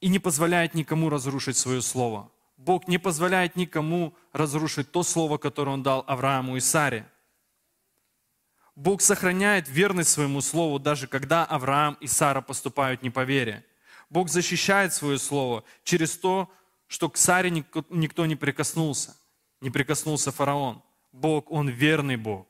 и 0.00 0.08
не 0.08 0.20
позволяет 0.20 0.74
никому 0.74 1.10
разрушить 1.10 1.56
свое 1.56 1.82
слово. 1.82 2.30
Бог 2.56 2.86
не 2.86 2.98
позволяет 2.98 3.56
никому 3.56 4.14
разрушить 4.32 4.92
то 4.92 5.02
слово, 5.02 5.38
которое 5.38 5.72
Он 5.72 5.82
дал 5.82 6.04
Аврааму 6.06 6.56
и 6.56 6.60
Саре. 6.60 7.08
Бог 8.76 9.00
сохраняет 9.00 9.68
верность 9.68 10.10
своему 10.10 10.40
слову, 10.40 10.78
даже 10.78 11.08
когда 11.08 11.44
Авраам 11.44 11.96
и 12.00 12.06
Сара 12.06 12.42
поступают 12.42 13.02
не 13.02 13.10
по 13.10 13.24
вере. 13.24 13.64
Бог 14.08 14.28
защищает 14.28 14.94
свое 14.94 15.18
слово 15.18 15.64
через 15.84 16.16
то, 16.16 16.48
что 16.92 17.08
к 17.08 17.16
Саре 17.16 17.48
никто 17.48 18.26
не 18.26 18.36
прикоснулся. 18.36 19.16
Не 19.62 19.70
прикоснулся 19.70 20.30
фараон. 20.30 20.82
Бог, 21.10 21.50
Он 21.50 21.70
верный 21.70 22.16
Бог. 22.16 22.46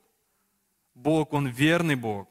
Бог, 0.96 1.32
Он 1.32 1.46
верный 1.46 1.94
Бог. 1.94 2.28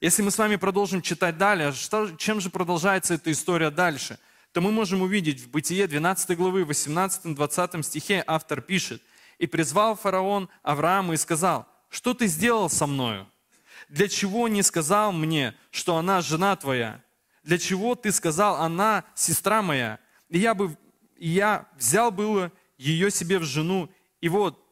Если 0.00 0.22
мы 0.22 0.30
с 0.30 0.38
вами 0.38 0.54
продолжим 0.54 1.02
читать 1.02 1.36
далее, 1.36 1.72
что, 1.72 2.12
чем 2.16 2.40
же 2.40 2.48
продолжается 2.48 3.14
эта 3.14 3.32
история 3.32 3.70
дальше, 3.70 4.20
то 4.52 4.60
мы 4.60 4.70
можем 4.70 5.02
увидеть 5.02 5.40
в 5.40 5.50
Бытие 5.50 5.88
12 5.88 6.38
главы 6.38 6.62
18-20 6.62 7.82
стихе 7.82 8.22
автор 8.24 8.60
пишет, 8.60 9.02
«И 9.38 9.48
призвал 9.48 9.96
фараон 9.96 10.48
Авраама 10.62 11.14
и 11.14 11.16
сказал, 11.16 11.66
что 11.88 12.14
ты 12.14 12.28
сделал 12.28 12.70
со 12.70 12.86
мною? 12.86 13.26
Для 13.88 14.06
чего 14.06 14.46
не 14.46 14.62
сказал 14.62 15.10
мне, 15.10 15.56
что 15.72 15.96
она 15.96 16.20
жена 16.20 16.54
твоя? 16.54 17.02
Для 17.42 17.58
чего 17.58 17.96
ты 17.96 18.12
сказал, 18.12 18.62
она 18.62 19.02
сестра 19.16 19.60
моя? 19.60 19.98
И 20.28 20.38
я, 20.38 20.54
бы, 20.54 20.76
я 21.16 21.68
взял 21.76 22.10
было 22.10 22.52
ее 22.76 23.10
себе 23.10 23.38
в 23.38 23.44
жену, 23.44 23.90
и 24.20 24.28
вот, 24.28 24.64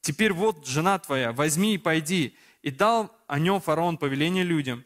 теперь 0.00 0.32
вот 0.32 0.66
жена 0.66 0.98
твоя, 0.98 1.32
возьми 1.32 1.74
и 1.74 1.78
пойди, 1.78 2.36
и 2.62 2.70
дал 2.70 3.14
о 3.26 3.38
нем 3.38 3.60
фараон 3.60 3.98
повеление 3.98 4.44
людям, 4.44 4.84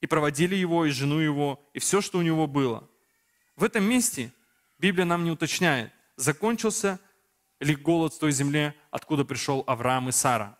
и 0.00 0.06
проводили 0.06 0.54
его, 0.54 0.84
и 0.84 0.90
жену 0.90 1.18
его, 1.18 1.64
и 1.72 1.78
все, 1.78 2.00
что 2.00 2.18
у 2.18 2.22
него 2.22 2.46
было. 2.46 2.88
В 3.56 3.64
этом 3.64 3.84
месте 3.84 4.32
Библия 4.78 5.04
нам 5.04 5.24
не 5.24 5.30
уточняет, 5.30 5.92
закончился 6.16 7.00
ли 7.60 7.74
голод 7.74 8.12
в 8.12 8.18
той 8.18 8.32
земле, 8.32 8.74
откуда 8.90 9.24
пришел 9.24 9.64
Авраам 9.66 10.08
и 10.08 10.12
Сара. 10.12 10.58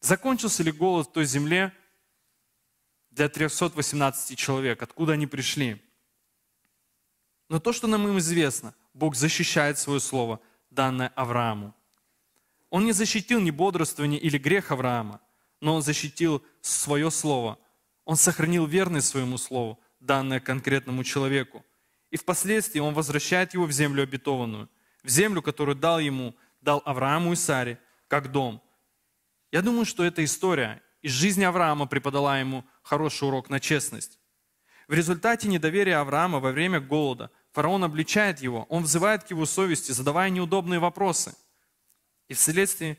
Закончился 0.00 0.62
ли 0.62 0.72
голод 0.72 1.08
в 1.08 1.12
той 1.12 1.24
земле 1.24 1.72
для 3.10 3.28
318 3.28 4.36
человек, 4.38 4.82
откуда 4.82 5.12
они 5.12 5.26
пришли. 5.26 5.80
Но 7.50 7.58
то, 7.58 7.72
что 7.72 7.88
нам 7.88 8.06
им 8.06 8.16
известно, 8.18 8.74
Бог 8.94 9.16
защищает 9.16 9.76
свое 9.76 9.98
слово, 9.98 10.40
данное 10.70 11.08
Аврааму. 11.16 11.74
Он 12.70 12.84
не 12.84 12.92
защитил 12.92 13.40
ни 13.40 13.50
бодрствование 13.50 14.20
или 14.20 14.38
грех 14.38 14.70
Авраама, 14.70 15.20
но 15.60 15.74
он 15.74 15.82
защитил 15.82 16.44
свое 16.60 17.10
слово. 17.10 17.58
Он 18.04 18.14
сохранил 18.14 18.66
верность 18.66 19.08
своему 19.08 19.36
слову, 19.36 19.80
данное 19.98 20.38
конкретному 20.38 21.02
человеку. 21.02 21.64
И 22.12 22.16
впоследствии 22.16 22.78
он 22.78 22.94
возвращает 22.94 23.52
его 23.52 23.66
в 23.66 23.72
землю 23.72 24.04
обетованную, 24.04 24.70
в 25.02 25.08
землю, 25.08 25.42
которую 25.42 25.74
дал 25.74 25.98
ему, 25.98 26.36
дал 26.60 26.80
Аврааму 26.84 27.32
и 27.32 27.36
Саре, 27.36 27.80
как 28.06 28.30
дом. 28.30 28.62
Я 29.50 29.62
думаю, 29.62 29.86
что 29.86 30.04
эта 30.04 30.24
история 30.24 30.80
из 31.02 31.10
жизни 31.10 31.42
Авраама 31.42 31.86
преподала 31.86 32.38
ему 32.38 32.64
хороший 32.82 33.26
урок 33.26 33.50
на 33.50 33.58
честность. 33.58 34.20
В 34.86 34.92
результате 34.92 35.46
недоверия 35.46 35.98
Авраама 35.98 36.40
во 36.40 36.50
время 36.50 36.80
голода 36.80 37.30
фараон 37.52 37.84
обличает 37.84 38.40
его, 38.40 38.66
он 38.68 38.84
взывает 38.84 39.24
к 39.24 39.30
его 39.30 39.46
совести, 39.46 39.92
задавая 39.92 40.30
неудобные 40.30 40.80
вопросы– 40.80 41.34
и 42.30 42.34
вследствие 42.34 42.96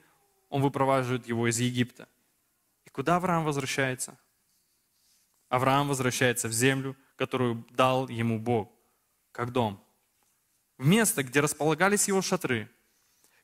он 0.49 0.61
выпроваживает 0.61 1.25
его 1.25 1.47
из 1.47 1.57
Египта. 1.57 2.09
И 2.83 2.89
куда 2.89 3.15
Авраам 3.15 3.45
возвращается? 3.45 4.19
Авраам 5.47 5.87
возвращается 5.87 6.49
в 6.49 6.51
землю, 6.51 6.97
которую 7.15 7.65
дал 7.69 8.09
ему 8.09 8.37
Бог, 8.39 8.69
как 9.31 9.53
дом. 9.53 9.81
В 10.77 10.85
место, 10.85 11.23
где 11.23 11.39
располагались 11.39 12.09
его 12.09 12.21
шатры, 12.21 12.69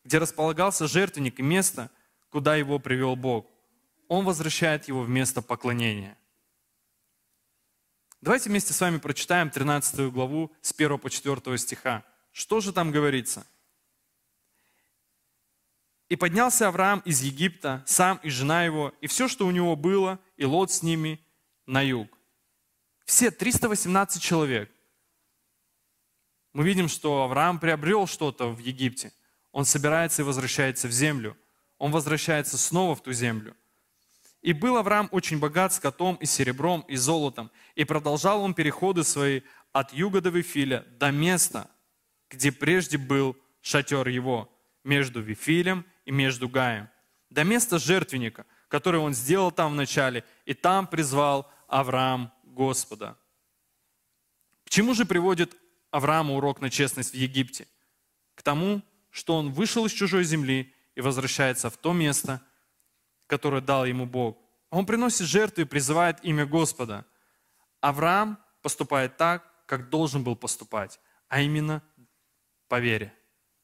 где 0.04 0.18
располагался 0.18 0.88
жертвенник 0.88 1.40
и 1.40 1.44
место, 1.44 1.90
куда 2.32 2.58
его 2.58 2.80
привел 2.80 3.16
Бог. 3.16 3.50
Он 4.10 4.26
возвращает 4.26 4.90
его 4.90 5.04
в 5.04 5.10
место 5.10 5.42
поклонения. 5.42 6.18
Давайте 8.22 8.50
вместе 8.50 8.74
с 8.74 8.82
вами 8.82 8.98
прочитаем 8.98 9.50
13 9.50 10.12
главу 10.12 10.52
с 10.62 10.74
1 10.74 10.98
по 10.98 11.10
4 11.10 11.58
стиха. 11.58 12.04
Что 12.32 12.60
же 12.60 12.74
там 12.74 12.92
говорится? 12.92 13.46
И 16.10 16.16
поднялся 16.16 16.68
Авраам 16.68 17.00
из 17.02 17.22
Египта, 17.22 17.84
сам 17.86 18.20
и 18.24 18.30
жена 18.30 18.64
его, 18.64 18.94
и 19.02 19.08
все, 19.08 19.28
что 19.28 19.46
у 19.46 19.52
него 19.52 19.76
было, 19.76 20.20
и 20.36 20.46
лот 20.46 20.72
с 20.72 20.82
ними 20.82 21.20
на 21.66 21.82
юг. 21.82 22.18
Все 23.06 23.30
318 23.30 24.22
человек. 24.22 24.72
Мы 26.54 26.64
видим, 26.64 26.88
что 26.88 27.24
Авраам 27.24 27.60
приобрел 27.60 28.08
что-то 28.08 28.48
в 28.48 28.60
Египте. 28.60 29.14
Он 29.52 29.64
собирается 29.66 30.22
и 30.22 30.26
возвращается 30.26 30.88
в 30.88 30.92
землю. 30.92 31.38
Он 31.78 31.92
возвращается 31.92 32.58
снова 32.58 32.96
в 32.96 33.04
ту 33.04 33.12
землю. 33.12 33.56
И 34.48 34.54
был 34.54 34.78
Авраам 34.78 35.10
очень 35.12 35.40
богат 35.40 35.74
скотом 35.74 36.16
и 36.16 36.26
серебром 36.26 36.86
и 36.88 36.96
золотом. 36.96 37.52
И 37.76 37.84
продолжал 37.84 38.42
он 38.42 38.54
переходы 38.54 39.04
свои 39.04 39.42
от 39.74 39.92
юга 39.92 40.22
до 40.22 40.30
Вифиля 40.30 40.86
до 40.92 41.12
места, 41.12 41.70
где 42.30 42.54
прежде 42.54 42.98
был 42.98 43.36
шатер 43.60 44.08
его, 44.08 44.50
между 44.86 45.20
Вифилем 45.20 45.86
и 46.06 46.12
между 46.12 46.48
Гаем, 46.48 46.88
до 47.30 47.44
места 47.44 47.78
жертвенника, 47.78 48.46
который 48.70 49.02
он 49.02 49.14
сделал 49.14 49.52
там 49.52 49.74
вначале, 49.74 50.24
и 50.46 50.54
там 50.54 50.88
призвал 50.88 51.52
Авраам 51.68 52.32
Господа. 52.44 53.18
К 54.64 54.70
чему 54.70 54.94
же 54.94 55.06
приводит 55.06 55.58
Авраама 55.92 56.36
урок 56.36 56.62
на 56.62 56.70
честность 56.70 57.12
в 57.12 57.18
Египте? 57.18 57.68
К 58.34 58.44
тому, 58.44 58.82
что 59.10 59.36
он 59.36 59.52
вышел 59.52 59.86
из 59.86 59.92
чужой 59.92 60.24
земли 60.24 60.74
и 60.96 61.02
возвращается 61.02 61.70
в 61.70 61.76
то 61.76 61.92
место, 61.92 62.42
которое 63.28 63.62
дал 63.62 63.86
ему 63.86 64.06
Бог. 64.06 64.38
Он 64.70 64.86
приносит 64.86 65.28
жертву 65.28 65.62
и 65.62 65.66
призывает 65.66 66.24
имя 66.24 66.46
Господа. 66.46 67.06
Авраам 67.82 68.40
поступает 68.62 69.18
так, 69.18 69.44
как 69.66 69.90
должен 69.90 70.24
был 70.24 70.36
поступать, 70.36 71.00
а 71.28 71.42
именно 71.42 71.84
по 72.68 72.80
вере, 72.80 73.14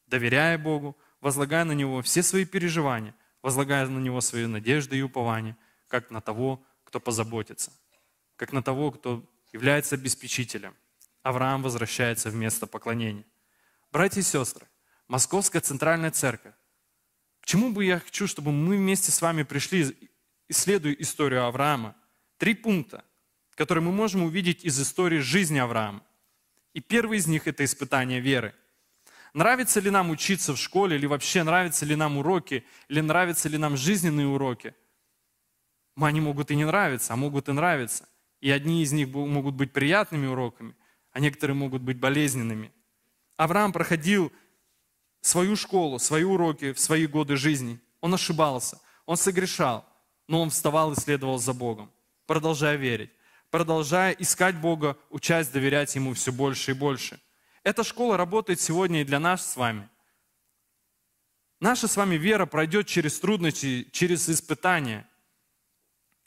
доверяя 0.08 0.58
Богу, 0.58 0.98
возлагая 1.20 1.64
на 1.64 1.72
Него 1.72 2.02
все 2.02 2.22
свои 2.24 2.46
переживания, 2.46 3.16
возлагая 3.42 3.88
на 3.88 4.00
Него 4.00 4.22
свои 4.22 4.46
надежды 4.46 4.98
и 4.98 5.02
упования, 5.02 5.58
как 5.88 6.12
на 6.12 6.22
того, 6.22 6.64
кто 6.84 7.00
позаботится, 7.00 7.72
как 8.36 8.52
на 8.52 8.62
того, 8.62 8.92
кто 8.92 9.24
является 9.52 9.96
обеспечителем. 9.96 10.76
Авраам 11.22 11.64
возвращается 11.64 12.30
в 12.30 12.36
место 12.36 12.68
поклонения. 12.68 13.26
Братья 13.92 14.20
и 14.20 14.24
сестры, 14.24 14.68
Московская 15.08 15.62
Центральная 15.62 16.12
Церковь. 16.12 16.54
Чему 17.44 17.72
бы 17.72 17.86
я 17.86 18.00
хочу, 18.00 18.28
чтобы 18.28 18.52
мы 18.52 18.78
вместе 18.78 19.12
с 19.12 19.22
вами 19.22 19.44
пришли, 19.44 19.96
исследуя 20.48 20.94
историю 20.94 21.46
Авраама, 21.46 21.96
три 22.38 22.54
пункта, 22.54 23.04
которые 23.56 23.84
мы 23.84 23.92
можем 23.92 24.24
увидеть 24.24 24.64
из 24.64 24.80
истории 24.82 25.20
жизни 25.20 25.60
Авраама. 25.60 26.04
И 26.74 26.80
первый 26.80 27.20
из 27.20 27.28
них– 27.28 27.46
это 27.48 27.64
испытание 27.64 28.20
веры. 28.20 28.56
Нравится 29.34 29.80
ли 29.80 29.90
нам 29.90 30.10
учиться 30.10 30.54
в 30.54 30.58
школе, 30.58 30.96
или 30.96 31.06
вообще 31.06 31.44
нравятся 31.44 31.86
ли 31.86 31.96
нам 31.96 32.18
уроки, 32.18 32.64
или 32.88 33.02
нравятся 33.02 33.50
ли 33.50 33.58
нам 33.58 33.76
жизненные 33.78 34.28
уроки? 34.28 34.76
Они 35.96 36.22
могут 36.22 36.50
и 36.52 36.56
не 36.56 36.66
нравиться, 36.66 37.14
а 37.14 37.16
могут 37.16 37.50
и 37.50 37.52
нравиться. 37.52 38.08
И 38.42 38.50
одни 38.50 38.84
из 38.84 38.92
них 38.92 39.08
могут 39.10 39.56
быть 39.56 39.72
приятными 39.72 40.28
уроками, 40.28 40.76
а 41.12 41.20
некоторые 41.20 41.56
могут 41.56 41.82
быть 41.82 41.98
болезненными. 41.98 42.72
Авраам 43.38 43.72
проходил 43.72 44.32
свою 45.24 45.56
школу, 45.56 46.00
свои 46.00 46.24
уроки 46.24 46.74
в 46.74 46.80
свои 46.80 47.08
годы 47.08 47.38
жизни. 47.38 47.80
Он 48.02 48.14
ошибался, 48.14 48.80
он 49.06 49.16
согрешал, 49.16 49.86
но 50.28 50.42
он 50.42 50.50
вставал 50.50 50.92
и 50.92 51.00
следовал 51.00 51.40
за 51.40 51.54
Богом, 51.54 51.92
продолжая 52.28 52.76
верить, 52.76 53.10
продолжая 53.50 54.12
искать 54.12 54.56
Бога, 54.58 54.98
учась 55.10 55.48
доверять 55.48 55.96
Ему 55.96 56.14
все 56.14 56.34
больше 56.34 56.72
и 56.72 56.74
больше. 56.74 57.22
Эта 57.64 57.86
школа 57.86 58.18
работает 58.18 58.60
сегодня 58.60 59.02
и 59.02 59.06
для 59.06 59.20
нас 59.20 59.50
с 59.50 59.56
вами. 59.56 59.90
Наша 61.62 61.88
с 61.88 61.96
вами 61.96 62.16
вера 62.16 62.46
пройдет 62.46 62.88
через 62.88 63.18
трудности, 63.18 63.88
через 63.94 64.28
испытания, 64.28 65.08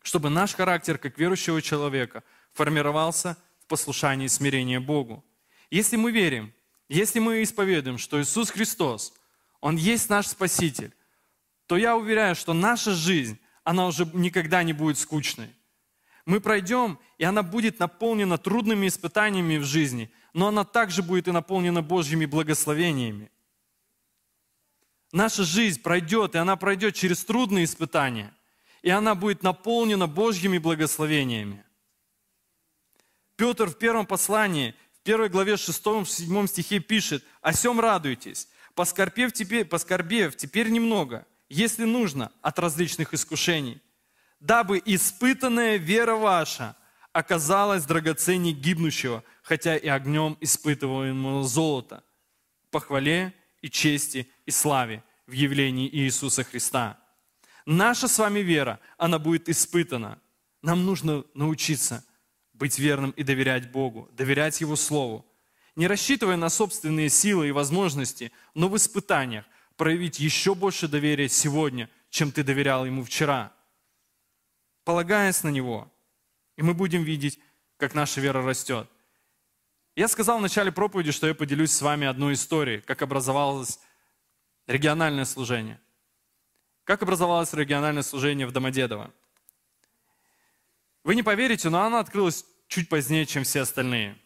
чтобы 0.01 0.31
наш 0.31 0.55
характер 0.55 0.97
как 0.97 1.19
верующего 1.19 1.61
человека 1.61 2.25
формировался 2.55 3.37
в 3.61 3.67
послушании 3.67 4.25
и 4.25 4.31
смирении 4.31 4.79
Богу. 4.79 5.23
Если 5.69 5.97
мы 5.97 6.13
верим, 6.13 6.55
если 6.89 7.19
мы 7.19 7.43
исповедуем, 7.43 7.99
что 7.99 8.21
Иисус 8.21 8.51
Христос, 8.51 9.13
Он 9.61 9.77
есть 9.77 10.09
наш 10.09 10.29
Спаситель, 10.29 10.95
то 11.67 11.77
я 11.77 11.97
уверяю, 11.97 12.37
что 12.37 12.53
наша 12.53 12.93
жизнь, 12.93 13.39
она 13.65 13.87
уже 13.87 14.09
никогда 14.13 14.63
не 14.63 14.73
будет 14.73 14.99
скучной. 14.99 15.51
Мы 16.25 16.41
пройдем, 16.41 16.99
и 17.19 17.25
она 17.25 17.43
будет 17.43 17.81
наполнена 17.81 18.39
трудными 18.39 18.87
испытаниями 18.87 19.57
в 19.57 19.65
жизни, 19.65 20.13
но 20.33 20.49
она 20.49 20.65
также 20.65 21.03
будет 21.03 21.27
и 21.29 21.33
наполнена 21.33 21.83
Божьими 21.83 22.27
благословениями. 22.27 23.31
Наша 25.13 25.45
жизнь 25.45 25.83
пройдет, 25.83 26.35
и 26.35 26.39
она 26.39 26.57
пройдет 26.57 26.95
через 26.95 27.25
трудные 27.25 27.65
испытания, 27.65 28.33
и 28.83 28.91
она 28.91 29.15
будет 29.15 29.43
наполнена 29.43 30.07
Божьими 30.07 30.59
благословениями. 30.59 31.65
Петр 33.37 33.67
в 33.67 33.77
первом 33.79 34.07
послании– 34.07 34.75
первой 35.07 35.29
главе 35.29 35.55
6-7 35.55 36.49
стихе 36.49 36.81
пишет, 36.81 37.25
«О 37.41 37.53
сем 37.53 37.79
радуйтесь, 37.79 38.49
поскорбев 38.75 39.33
теперь, 39.33 39.65
поскорбев 39.65 40.37
теперь 40.37 40.69
немного, 40.69 41.25
если 41.49 41.85
нужно, 41.85 42.33
от 42.43 42.59
различных 42.59 43.15
искушений, 43.15 43.81
дабы 44.41 44.83
испытанная 44.85 45.77
вера 45.77 46.17
ваша 46.17 46.77
оказалась 47.13 47.85
драгоценней 47.85 48.53
гибнущего, 48.53 49.23
хотя 49.43 49.77
и 49.77 49.87
огнем 49.87 50.37
испытываемого 50.41 51.45
золота, 51.45 52.03
похвале 52.71 53.33
и 53.63 53.71
чести 53.71 54.29
и 54.45 54.51
славе 54.51 55.05
в 55.29 55.33
явлении 55.33 55.89
Иисуса 55.89 56.43
Христа». 56.43 56.99
Наша 57.65 58.09
с 58.09 58.19
вами 58.19 58.41
вера, 58.41 58.81
она 58.99 59.19
будет 59.21 59.49
испытана. 59.49 60.21
Нам 60.63 60.85
нужно 60.85 61.25
научиться– 61.35 62.05
быть 62.59 62.79
верным 62.79 63.11
и 63.13 63.23
доверять 63.23 63.71
Богу, 63.71 64.09
доверять 64.13 64.61
Его 64.61 64.77
Слову. 64.77 65.27
Не 65.75 65.87
рассчитывая 65.87 66.37
на 66.37 66.49
собственные 66.49 67.11
силы 67.11 67.49
и 67.49 67.53
возможности, 67.53 68.33
но 68.55 68.69
в 68.69 68.77
испытаниях 68.77 69.45
проявить 69.77 70.19
еще 70.19 70.55
больше 70.55 70.89
доверия 70.89 71.29
сегодня, 71.29 71.91
чем 72.11 72.33
ты 72.33 72.43
доверял 72.43 72.87
Ему 72.87 73.05
вчера. 73.05 73.53
Полагаясь 74.85 75.43
на 75.43 75.49
Него, 75.49 75.93
и 76.57 76.63
мы 76.63 76.73
будем 76.73 77.03
видеть, 77.03 77.39
как 77.77 77.95
наша 77.95 78.21
вера 78.21 78.43
растет. 78.43 78.89
Я 79.95 80.09
сказал 80.09 80.39
в 80.39 80.43
начале 80.43 80.73
проповеди, 80.73 81.13
что 81.13 81.27
я 81.27 81.35
поделюсь 81.35 81.73
с 81.73 81.83
вами 81.83 82.07
одной 82.07 82.35
историей, 82.35 82.81
как 82.81 83.03
образовалось 83.03 83.81
региональное 84.67 85.25
служение. 85.25 85.81
Как 86.85 87.03
образовалось 87.03 87.53
региональное 87.53 88.03
служение 88.03 88.47
в 88.47 88.53
Домодедово. 88.53 89.13
Вы 91.07 91.15
не 91.15 91.23
поверите, 91.23 91.71
но 91.71 91.83
она 91.83 92.01
открылась 92.01 92.45
чуть 92.67 92.89
позднее, 92.89 93.27
чем 93.27 93.45
все 93.45 93.61
остальные. 93.61 94.19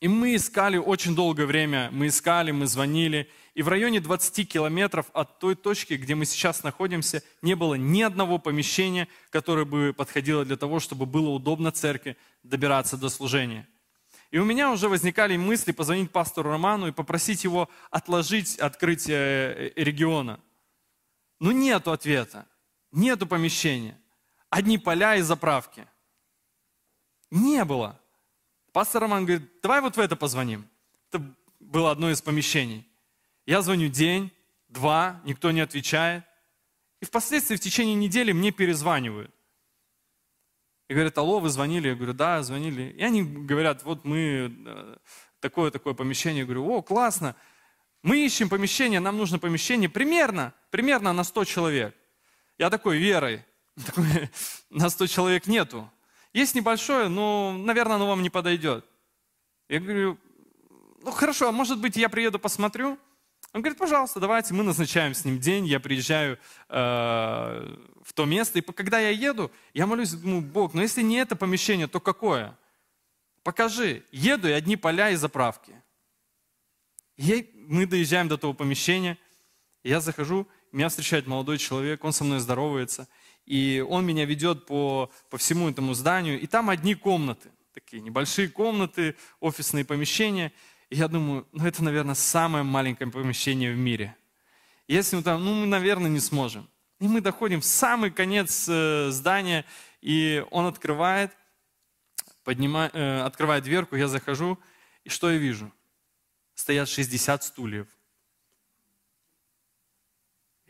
И 0.00 0.08
мы 0.08 0.34
искали 0.34 0.78
очень 0.78 1.14
долгое 1.14 1.44
время, 1.44 1.90
мы 1.92 2.06
искали, 2.06 2.52
мы 2.52 2.66
звонили, 2.66 3.28
и 3.52 3.60
в 3.60 3.68
районе 3.68 4.00
20 4.00 4.48
километров 4.48 5.10
от 5.12 5.38
той 5.40 5.54
точки, 5.54 5.92
где 5.92 6.14
мы 6.14 6.24
сейчас 6.24 6.62
находимся, 6.62 7.22
не 7.42 7.54
было 7.54 7.74
ни 7.74 8.00
одного 8.00 8.38
помещения, 8.38 9.08
которое 9.28 9.66
бы 9.66 9.92
подходило 9.94 10.42
для 10.46 10.56
того, 10.56 10.80
чтобы 10.80 11.04
было 11.04 11.28
удобно 11.28 11.70
церкви 11.70 12.16
добираться 12.42 12.96
до 12.96 13.10
служения. 13.10 13.68
И 14.30 14.38
у 14.38 14.46
меня 14.46 14.72
уже 14.72 14.88
возникали 14.88 15.36
мысли 15.36 15.72
позвонить 15.72 16.10
пастору 16.10 16.48
Роману 16.48 16.88
и 16.88 16.92
попросить 16.92 17.44
его 17.44 17.68
отложить 17.90 18.56
открытие 18.56 19.18
э, 19.18 19.72
региона. 19.76 20.40
Но 21.40 21.52
нету 21.52 21.92
ответа, 21.92 22.46
нету 22.90 23.26
помещения 23.26 24.00
одни 24.54 24.78
поля 24.78 25.16
и 25.16 25.22
заправки. 25.22 25.86
Не 27.30 27.64
было. 27.64 28.00
Пастор 28.72 29.02
Роман 29.02 29.26
говорит, 29.26 29.50
давай 29.62 29.80
вот 29.80 29.96
в 29.96 30.00
это 30.00 30.14
позвоним. 30.14 30.68
Это 31.10 31.34
было 31.58 31.90
одно 31.90 32.10
из 32.10 32.22
помещений. 32.22 32.86
Я 33.46 33.62
звоню 33.62 33.88
день, 33.88 34.30
два, 34.68 35.20
никто 35.24 35.50
не 35.50 35.60
отвечает. 35.60 36.24
И 37.00 37.04
впоследствии 37.04 37.56
в 37.56 37.60
течение 37.60 37.96
недели 37.96 38.30
мне 38.30 38.52
перезванивают. 38.52 39.34
И 40.88 40.94
говорят, 40.94 41.18
алло, 41.18 41.40
вы 41.40 41.48
звонили? 41.48 41.88
Я 41.88 41.96
говорю, 41.96 42.12
да, 42.12 42.42
звонили. 42.42 42.94
И 42.96 43.02
они 43.02 43.24
говорят, 43.24 43.82
вот 43.82 44.04
мы 44.04 44.54
э, 44.66 44.96
такое-такое 45.40 45.94
помещение. 45.94 46.40
Я 46.40 46.44
говорю, 46.44 46.68
о, 46.70 46.82
классно. 46.82 47.34
Мы 48.02 48.24
ищем 48.24 48.48
помещение, 48.48 49.00
нам 49.00 49.16
нужно 49.16 49.40
помещение 49.40 49.88
примерно, 49.88 50.52
примерно 50.70 51.12
на 51.12 51.24
100 51.24 51.44
человек. 51.44 51.96
Я 52.58 52.70
такой 52.70 52.98
верой, 52.98 53.44
такой, 53.82 54.30
на 54.70 54.88
100 54.88 55.06
человек 55.06 55.46
нету. 55.46 55.90
Есть 56.32 56.54
небольшое, 56.54 57.08
но, 57.08 57.52
наверное, 57.56 57.96
оно 57.96 58.08
вам 58.08 58.22
не 58.22 58.30
подойдет. 58.30 58.84
Я 59.68 59.80
говорю, 59.80 60.18
ну 61.02 61.10
хорошо, 61.10 61.48
а 61.48 61.52
может 61.52 61.80
быть 61.80 61.96
я 61.96 62.08
приеду 62.08 62.38
посмотрю? 62.38 62.98
Он 63.52 63.60
говорит, 63.60 63.78
пожалуйста, 63.78 64.18
давайте, 64.18 64.52
мы 64.52 64.64
назначаем 64.64 65.14
с 65.14 65.24
ним 65.24 65.38
день, 65.38 65.66
я 65.66 65.78
приезжаю 65.78 66.38
э, 66.68 66.74
в 68.02 68.12
то 68.12 68.24
место, 68.24 68.58
и 68.58 68.62
когда 68.62 68.98
я 68.98 69.10
еду, 69.10 69.52
я 69.74 69.86
молюсь, 69.86 70.10
думаю, 70.10 70.42
Бог, 70.42 70.74
но 70.74 70.82
если 70.82 71.02
не 71.02 71.16
это 71.16 71.36
помещение, 71.36 71.86
то 71.86 72.00
какое? 72.00 72.58
Покажи. 73.44 74.02
Еду, 74.10 74.48
и 74.48 74.52
одни 74.52 74.76
поля 74.76 75.10
и 75.10 75.14
заправки. 75.14 75.80
И 77.16 77.48
мы 77.68 77.86
доезжаем 77.86 78.26
до 78.26 78.36
того 78.36 78.54
помещения, 78.54 79.18
я 79.84 80.00
захожу, 80.00 80.48
меня 80.72 80.88
встречает 80.88 81.28
молодой 81.28 81.58
человек, 81.58 82.02
он 82.02 82.12
со 82.12 82.24
мной 82.24 82.40
здоровается– 82.40 83.06
и 83.46 83.84
он 83.86 84.06
меня 84.06 84.24
ведет 84.24 84.66
по, 84.66 85.10
по 85.30 85.38
всему 85.38 85.68
этому 85.68 85.94
зданию, 85.94 86.40
и 86.40 86.46
там 86.46 86.70
одни 86.70 86.94
комнаты, 86.94 87.50
такие 87.72 88.00
небольшие 88.02 88.48
комнаты, 88.48 89.16
офисные 89.40 89.84
помещения. 89.84 90.52
И 90.90 90.96
я 90.96 91.08
думаю, 91.08 91.46
ну 91.52 91.66
это, 91.66 91.82
наверное, 91.82 92.14
самое 92.14 92.64
маленькое 92.64 93.10
помещение 93.10 93.72
в 93.72 93.76
мире. 93.76 94.16
Если 94.86 95.16
мы 95.16 95.22
там, 95.22 95.44
ну 95.44 95.54
мы, 95.54 95.66
наверное, 95.66 96.10
не 96.10 96.20
сможем. 96.20 96.68
И 97.00 97.08
мы 97.08 97.20
доходим 97.20 97.60
в 97.60 97.64
самый 97.64 98.10
конец 98.10 98.66
э, 98.68 99.10
здания, 99.10 99.64
и 100.00 100.44
он 100.50 100.66
открывает, 100.66 101.32
поднимает, 102.44 102.94
э, 102.94 103.20
открывает 103.22 103.64
дверку, 103.64 103.96
я 103.96 104.08
захожу, 104.08 104.58
и 105.02 105.08
что 105.08 105.30
я 105.30 105.38
вижу? 105.38 105.72
Стоят 106.54 106.88
60 106.88 107.42
стульев. 107.42 107.88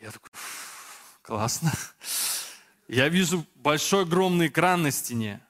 Я 0.00 0.10
такой, 0.10 0.31
классно. 1.22 1.72
Я 2.88 3.08
вижу 3.08 3.46
большой 3.54 4.02
огромный 4.02 4.48
экран 4.48 4.82
на 4.82 4.90
стене. 4.90 5.40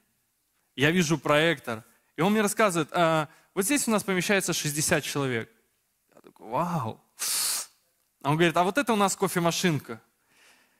Я 0.75 0.91
вижу 0.91 1.17
проектор. 1.17 1.83
И 2.15 2.21
он 2.21 2.31
мне 2.31 2.41
рассказывает, 2.41 2.89
а, 2.91 3.27
вот 3.53 3.65
здесь 3.65 3.87
у 3.87 3.91
нас 3.91 4.03
помещается 4.03 4.53
60 4.53 5.03
человек. 5.03 5.51
Я 6.13 6.21
такой, 6.21 6.47
вау. 6.47 7.01
А 8.21 8.29
он 8.29 8.35
говорит, 8.37 8.55
а 8.57 8.63
вот 8.63 8.77
это 8.77 8.93
у 8.93 8.95
нас 8.95 9.15
кофемашинка. 9.15 10.01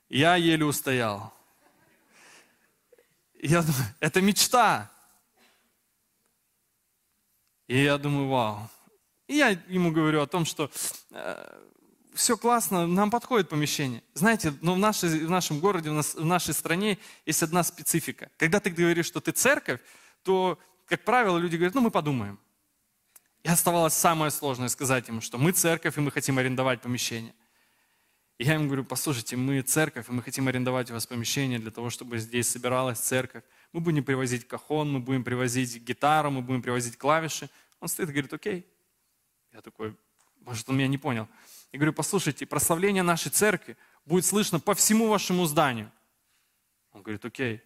Я 0.10 0.36
еле 0.36 0.66
устоял. 0.66 1.34
я 3.40 3.62
думаю, 3.62 3.86
это 4.00 4.22
мечта. 4.22 4.92
И 7.68 7.84
я 7.84 7.98
думаю, 7.98 8.30
вау. 8.30 8.70
И 9.28 9.36
я 9.36 9.50
ему 9.50 9.92
говорю 9.92 10.22
о 10.22 10.28
том, 10.28 10.46
что 10.46 10.70
э, 11.12 11.62
все 12.16 12.38
классно, 12.38 12.88
нам 12.88 13.12
подходит 13.12 13.50
помещение. 13.50 14.02
Знаете, 14.14 14.54
но 14.62 14.74
в, 14.74 14.80
нашей, 14.80 15.26
в 15.26 15.30
нашем 15.30 15.60
городе, 15.60 15.90
в, 15.90 15.94
нас, 15.94 16.16
в 16.16 16.26
нашей 16.26 16.54
стране 16.54 16.98
есть 17.26 17.44
одна 17.44 17.64
специфика. 17.64 18.30
Когда 18.38 18.60
ты 18.60 18.70
говоришь, 18.70 19.06
что 19.06 19.20
ты 19.20 19.32
церковь, 19.32 19.80
то, 20.24 20.58
как 20.86 21.04
правило, 21.04 21.38
люди 21.38 21.56
говорят, 21.56 21.76
ну 21.76 21.82
мы 21.82 21.92
подумаем. 21.92 22.40
И 23.44 23.48
оставалось 23.48 23.94
самое 23.94 24.32
сложное 24.32 24.70
сказать 24.70 25.08
ему, 25.08 25.22
что 25.22 25.38
мы 25.38 25.52
церковь, 25.52 25.98
и 25.98 26.02
мы 26.02 26.10
хотим 26.10 26.40
арендовать 26.40 26.82
помещение. 26.82 27.34
И 28.38 28.44
я 28.44 28.56
им 28.56 28.68
говорю, 28.68 28.84
послушайте, 28.84 29.38
мы 29.38 29.62
церковь, 29.62 30.10
и 30.10 30.12
мы 30.12 30.22
хотим 30.22 30.48
арендовать 30.48 30.90
у 30.90 30.94
вас 30.94 31.06
помещение 31.06 31.60
для 31.60 31.72
того, 31.72 31.90
чтобы 31.90 32.18
здесь 32.18 32.50
собиралась 32.50 33.00
церковь. 33.00 33.44
мы 33.72 33.82
будем 33.82 34.04
привозить 34.04 34.48
кахон, 34.48 34.92
мы 34.92 35.00
будем 35.00 35.24
привозить 35.24 35.82
гитару, 35.84 36.32
мы 36.32 36.42
будем 36.42 36.62
привозить 36.62 36.98
клавиши. 36.98 37.50
Он 37.80 37.88
стоит 37.88 38.10
и 38.10 38.12
говорит, 38.12 38.34
окей. 38.34 38.66
Я 39.54 39.62
такой, 39.62 39.96
может, 40.42 40.68
он 40.68 40.78
меня 40.78 40.88
не 40.88 40.98
понял. 40.98 41.28
Я 41.76 41.80
говорю, 41.80 41.92
послушайте, 41.92 42.46
прославление 42.46 43.04
нашей 43.04 43.30
церкви 43.32 43.76
будет 44.06 44.26
слышно 44.26 44.62
по 44.62 44.74
всему 44.76 45.10
вашему 45.10 45.46
зданию. 45.46 45.92
Он 46.94 47.02
говорит, 47.02 47.26
окей. 47.26 47.62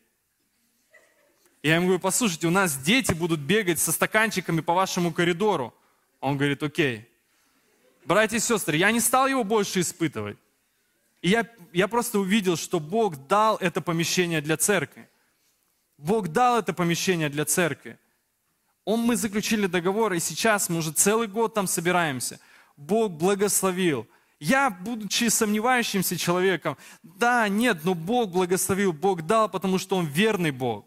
Я 1.61 1.75
ему 1.75 1.85
говорю, 1.85 1.99
послушайте, 1.99 2.47
у 2.47 2.49
нас 2.49 2.75
дети 2.75 3.13
будут 3.13 3.39
бегать 3.39 3.77
со 3.77 3.91
стаканчиками 3.91 4.61
по 4.61 4.73
вашему 4.73 5.13
коридору. 5.13 5.75
Он 6.21 6.37
говорит, 6.37 6.63
окей. 6.63 7.07
Братья 8.03 8.37
и 8.37 8.39
сестры, 8.39 8.77
я 8.77 8.91
не 8.91 8.99
стал 8.99 9.27
его 9.27 9.43
больше 9.43 9.81
испытывать. 9.81 10.39
И 11.21 11.29
я, 11.29 11.47
я 11.71 11.87
просто 11.87 12.17
увидел, 12.17 12.57
что 12.57 12.79
Бог 12.79 13.27
дал 13.27 13.57
это 13.57 13.79
помещение 13.79 14.41
для 14.41 14.57
церкви. 14.57 15.07
Бог 15.99 16.29
дал 16.29 16.57
это 16.57 16.73
помещение 16.73 17.29
для 17.29 17.45
церкви. 17.45 17.99
Он, 18.85 19.01
мы 19.01 19.15
заключили 19.15 19.67
договор, 19.67 20.13
и 20.13 20.19
сейчас 20.19 20.67
мы 20.67 20.79
уже 20.79 20.93
целый 20.93 21.27
год 21.27 21.53
там 21.53 21.67
собираемся. 21.67 22.39
Бог 22.79 23.11
благословил. 23.11 24.07
Я, 24.39 24.69
будучи 24.69 25.27
сомневающимся 25.27 26.17
человеком, 26.17 26.77
да, 27.03 27.49
нет, 27.49 27.83
но 27.83 27.93
Бог 27.93 28.31
благословил, 28.31 28.93
Бог 28.93 29.23
дал, 29.23 29.49
потому 29.49 29.77
что 29.77 29.97
Он 29.97 30.05
верный 30.05 30.51
Бог. 30.51 30.85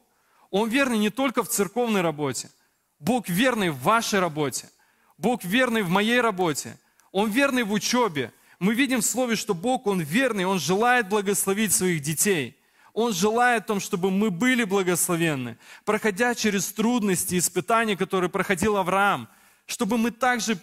Он 0.51 0.71
верный 0.71 0.99
не 0.99 1.11
только 1.11 1.43
в 1.43 1.49
церковной 1.49 2.01
работе. 2.01 2.51
Бог 2.99 3.29
верный 3.29 3.69
в 3.69 3.79
вашей 3.83 4.21
работе. 4.21 4.71
Бог 5.19 5.45
верный 5.45 5.83
в 5.83 5.91
моей 5.91 6.21
работе. 6.21 6.79
Он 7.11 7.31
верный 7.31 7.63
в 7.63 7.73
учебе. 7.73 8.33
Мы 8.59 8.75
видим 8.75 9.01
в 9.01 9.05
Слове, 9.05 9.37
что 9.37 9.55
Бог, 9.55 9.87
Он 9.87 10.01
верный, 10.01 10.47
Он 10.47 10.59
желает 10.59 11.11
благословить 11.11 11.73
своих 11.73 12.01
детей. 12.01 12.57
Он 12.95 13.13
желает 13.13 13.67
том, 13.67 13.81
чтобы 13.81 14.11
мы 14.11 14.31
были 14.31 14.65
благословенны, 14.65 15.59
проходя 15.85 16.35
через 16.35 16.73
трудности, 16.73 17.39
испытания, 17.39 17.97
которые 17.97 18.31
проходил 18.31 18.77
Авраам, 18.77 19.29
чтобы 19.67 19.99
мы 19.99 20.11
также, 20.11 20.59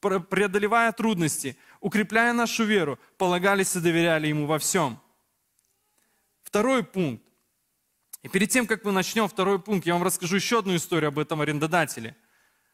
преодолевая 0.00 0.92
трудности, 0.92 1.56
укрепляя 1.80 2.32
нашу 2.32 2.64
веру, 2.64 2.98
полагались 3.18 3.76
и 3.76 3.80
доверяли 3.80 4.28
Ему 4.28 4.46
во 4.46 4.58
всем. 4.58 5.00
Второй 6.42 6.82
пункт. 6.82 7.24
И 8.22 8.28
перед 8.28 8.50
тем, 8.50 8.66
как 8.66 8.84
мы 8.84 8.92
начнем 8.92 9.28
второй 9.28 9.60
пункт, 9.60 9.86
я 9.86 9.94
вам 9.94 10.02
расскажу 10.02 10.36
еще 10.36 10.58
одну 10.58 10.76
историю 10.76 11.08
об 11.08 11.18
этом 11.18 11.40
арендодателе. 11.40 12.16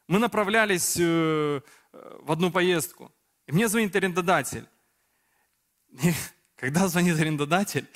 Мы 0.07 0.19
направлялись 0.19 0.97
э, 0.99 1.61
в 1.91 2.31
одну 2.31 2.51
поездку, 2.51 3.11
и 3.45 3.51
мне 3.51 3.67
звонит 3.67 3.95
арендодатель. 3.95 4.67
И 6.03 6.13
когда 6.55 6.87
звонит 6.87 7.19
арендодатель, 7.19 7.87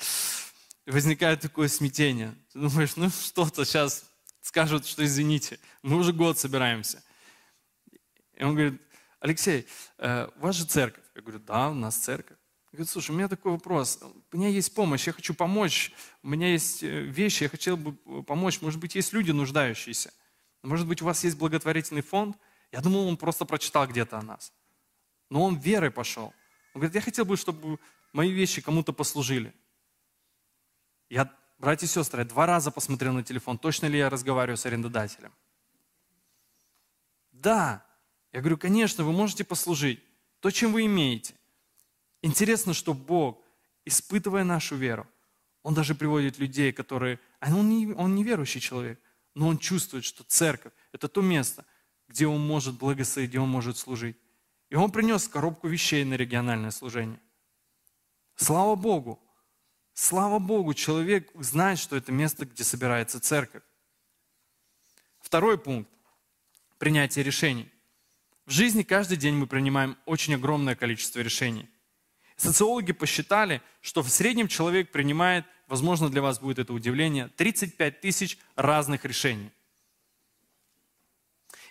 возникает 0.86 1.40
такое 1.40 1.68
смятение. 1.68 2.34
Ты 2.52 2.60
думаешь, 2.60 2.96
ну 2.96 3.10
что-то 3.10 3.64
сейчас 3.64 4.04
скажут, 4.40 4.86
что 4.86 5.04
извините, 5.04 5.58
мы 5.82 5.96
уже 5.96 6.12
год 6.12 6.38
собираемся. 6.38 7.02
И 8.34 8.44
он 8.44 8.54
говорит, 8.54 8.80
Алексей, 9.22 9.68
э, 9.98 10.26
у 10.36 10.40
вас 10.40 10.56
же 10.56 10.64
церковь. 10.64 11.04
Я 11.14 11.22
говорю, 11.22 11.38
да, 11.38 11.70
у 11.70 11.74
нас 11.74 11.96
церковь. 11.96 12.36
Он 12.66 12.72
говорит, 12.72 12.90
слушай, 12.90 13.12
у 13.12 13.14
меня 13.14 13.28
такой 13.28 13.52
вопрос. 13.52 14.00
У 14.32 14.36
меня 14.36 14.48
есть 14.48 14.74
помощь, 14.74 15.06
я 15.06 15.12
хочу 15.12 15.32
помочь. 15.32 15.92
У 16.24 16.28
меня 16.28 16.48
есть 16.48 16.82
э, 16.82 17.02
вещи, 17.02 17.44
я 17.44 17.48
хотел 17.48 17.76
бы 17.76 17.92
помочь. 18.24 18.60
Может 18.60 18.80
быть, 18.80 18.96
есть 18.96 19.12
люди 19.12 19.30
нуждающиеся. 19.30 20.12
Может 20.64 20.88
быть, 20.88 21.02
у 21.02 21.04
вас 21.04 21.22
есть 21.22 21.38
благотворительный 21.38 22.02
фонд. 22.02 22.36
Я 22.72 22.80
думал, 22.80 23.06
он 23.06 23.16
просто 23.16 23.44
прочитал 23.44 23.86
где-то 23.86 24.18
о 24.18 24.22
нас. 24.22 24.52
Но 25.30 25.44
он 25.44 25.56
верой 25.56 25.92
пошел. 25.92 26.34
Он 26.74 26.80
говорит, 26.80 26.96
я 26.96 27.00
хотел 27.00 27.24
бы, 27.24 27.36
чтобы 27.36 27.78
мои 28.12 28.32
вещи 28.32 28.60
кому-то 28.60 28.92
послужили. 28.92 29.54
Я, 31.08 31.32
братья 31.58 31.86
и 31.86 31.88
сестры, 31.88 32.24
два 32.24 32.46
раза 32.46 32.72
посмотрел 32.72 33.12
на 33.12 33.22
телефон, 33.22 33.56
точно 33.56 33.86
ли 33.86 33.98
я 33.98 34.10
разговариваю 34.10 34.56
с 34.56 34.66
арендодателем. 34.66 35.32
Да, 37.30 37.86
я 38.32 38.40
говорю, 38.40 38.58
конечно, 38.58 39.04
вы 39.04 39.12
можете 39.12 39.44
послужить 39.44 40.02
то, 40.40 40.50
чем 40.50 40.72
вы 40.72 40.86
имеете. 40.86 41.34
Интересно, 42.22 42.74
что 42.74 42.94
Бог, 42.94 43.44
испытывая 43.84 44.44
нашу 44.44 44.76
веру, 44.76 45.06
Он 45.62 45.74
даже 45.74 45.94
приводит 45.94 46.38
людей, 46.38 46.72
которые... 46.72 47.20
А 47.40 47.54
он 47.54 47.68
не, 47.68 47.92
он 47.92 48.14
не 48.14 48.24
верующий 48.24 48.60
человек, 48.60 49.00
но 49.34 49.48
он 49.48 49.58
чувствует, 49.58 50.04
что 50.04 50.24
церковь– 50.24 50.72
это 50.92 51.08
то 51.08 51.22
место, 51.22 51.64
где 52.08 52.26
он 52.26 52.44
может 52.44 52.78
благословить, 52.78 53.30
где 53.30 53.40
он 53.40 53.48
может 53.48 53.76
служить. 53.76 54.16
И 54.70 54.74
он 54.74 54.90
принес 54.90 55.28
коробку 55.28 55.68
вещей 55.68 56.04
на 56.04 56.14
региональное 56.14 56.70
служение. 56.70 57.20
Слава 58.36 58.74
Богу! 58.74 59.20
Слава 59.94 60.38
Богу, 60.38 60.74
человек 60.74 61.30
знает, 61.34 61.78
что 61.78 61.96
это 61.96 62.12
место, 62.12 62.46
где 62.46 62.64
собирается 62.64 63.20
церковь. 63.20 63.62
Второй 65.20 65.58
пункт– 65.58 65.90
принятие 66.78 67.24
решений. 67.24 67.71
В 68.52 68.54
жизни 68.54 68.82
каждый 68.82 69.16
день 69.16 69.34
мы 69.34 69.46
принимаем 69.46 69.96
очень 70.04 70.34
огромное 70.34 70.74
количество 70.74 71.20
решений. 71.20 71.70
Социологи 72.36 72.92
посчитали, 72.92 73.62
что 73.80 74.02
в 74.02 74.10
среднем 74.10 74.46
человек 74.46 74.92
принимает, 74.92 75.46
возможно, 75.68 76.10
для 76.10 76.20
вас 76.20 76.38
будет 76.38 76.58
это 76.58 76.74
удивление, 76.74 77.28
35 77.28 78.02
тысяч 78.02 78.36
разных 78.54 79.06
решений. 79.06 79.50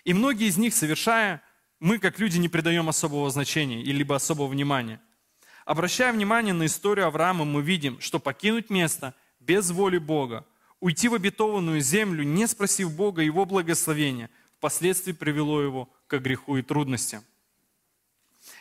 И 0.02 0.12
многие 0.12 0.48
из 0.48 0.56
них, 0.56 0.74
совершая, 0.74 1.40
мы, 1.78 2.00
как 2.00 2.18
люди, 2.18 2.38
не 2.38 2.48
придаем 2.48 2.88
особого 2.88 3.30
значения 3.30 3.80
или 3.80 4.02
особого 4.12 4.48
внимания– 4.48 5.00
Обращая 5.64 6.12
внимание 6.12 6.52
на 6.52 6.66
историю 6.66 7.06
Авраама, 7.06 7.44
мы 7.44 7.62
видим, 7.62 8.00
что 8.00 8.18
покинуть 8.18 8.68
место 8.68 9.14
без 9.38 9.70
воли 9.70 9.98
Бога, 9.98 10.44
уйти 10.80 11.06
в 11.06 11.14
обетованную 11.14 11.80
землю, 11.80 12.24
не 12.24 12.48
спросив 12.48 12.96
Бога 12.96 13.22
его 13.22 13.44
благословения, 13.44 14.28
впоследствии 14.58 15.12
привело 15.12 15.62
его 15.62 15.88
к 16.18 16.22
греху 16.22 16.56
и 16.56 16.62
трудностям. 16.62 17.24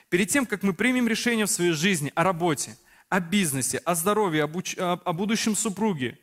Перед 0.09 0.29
тем, 0.29 0.45
как 0.45 0.63
мы 0.63 0.73
примем 0.73 1.07
решение 1.07 1.45
в 1.45 1.51
своей 1.51 1.71
жизни 1.71 2.11
о 2.15 2.23
работе, 2.23 2.77
о 3.09 3.19
бизнесе, 3.19 3.77
о 3.79 3.95
здоровье, 3.95 4.43
об, 4.43 4.55
уч... 4.55 4.75
о 4.77 5.13
будущем 5.13 5.55
супруге, 5.55 6.19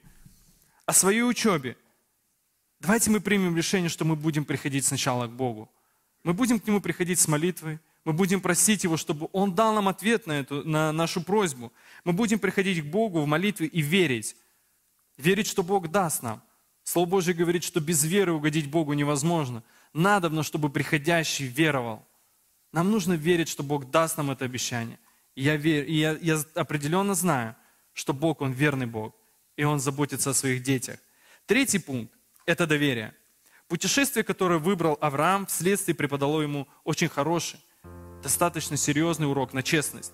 о 0.86 0.92
своей 0.92 1.22
учебе, 1.22 1.76
давайте 2.80 3.10
мы 3.10 3.20
примем 3.20 3.56
решение, 3.56 3.88
что 3.88 4.04
мы 4.04 4.16
будем 4.16 4.44
приходить 4.44 4.84
сначала 4.84 5.26
к 5.26 5.32
Богу. 5.32 5.70
Мы 6.24 6.34
будем 6.34 6.60
к 6.60 6.66
Нему 6.66 6.80
приходить 6.80 7.18
с 7.18 7.28
молитвой, 7.28 7.78
мы 8.04 8.12
будем 8.12 8.40
просить 8.40 8.84
Его, 8.84 8.96
чтобы 8.96 9.28
Он 9.32 9.54
дал 9.54 9.74
нам 9.74 9.88
ответ 9.88 10.26
на, 10.26 10.32
эту, 10.32 10.66
на 10.66 10.92
нашу 10.92 11.22
просьбу. 11.22 11.72
Мы 12.04 12.12
будем 12.12 12.38
приходить 12.38 12.82
к 12.82 12.86
Богу 12.86 13.20
в 13.20 13.26
молитве 13.26 13.66
и 13.66 13.80
верить. 13.80 14.36
Верить, 15.16 15.46
что 15.46 15.62
Бог 15.62 15.90
даст 15.90 16.22
нам. 16.22 16.42
Слово 16.84 17.06
Божье 17.06 17.34
говорит, 17.34 17.64
что 17.64 17.80
без 17.80 18.04
веры 18.04 18.32
угодить 18.32 18.70
Богу 18.70 18.94
невозможно. 18.94 19.62
Надобно, 19.92 20.42
чтобы 20.42 20.70
приходящий 20.70 21.46
веровал. 21.46 22.06
Нам 22.72 22.90
нужно 22.90 23.14
верить, 23.14 23.48
что 23.48 23.62
Бог 23.62 23.90
даст 23.90 24.16
нам 24.16 24.30
это 24.30 24.44
обещание. 24.44 24.98
И 25.34 25.42
я, 25.42 25.56
верю, 25.56 25.86
и 25.86 25.94
я, 25.94 26.16
я 26.20 26.38
определенно 26.54 27.14
знаю, 27.14 27.56
что 27.94 28.12
Бог, 28.12 28.40
Он 28.40 28.52
верный 28.52 28.86
Бог, 28.86 29.14
и 29.56 29.64
Он 29.64 29.80
заботится 29.80 30.30
о 30.30 30.34
своих 30.34 30.62
детях. 30.62 30.98
Третий 31.46 31.78
пункт– 31.78 32.12
это 32.46 32.66
доверие. 32.66 33.14
Путешествие, 33.68 34.24
которое 34.24 34.58
выбрал 34.58 34.98
Авраам, 35.00 35.46
вследствие 35.46 35.94
преподало 35.94 36.40
ему 36.40 36.66
очень 36.84 37.08
хороший, 37.08 37.60
достаточно 38.22 38.76
серьезный 38.76 39.28
урок 39.28 39.52
на 39.52 39.62
честность. 39.62 40.12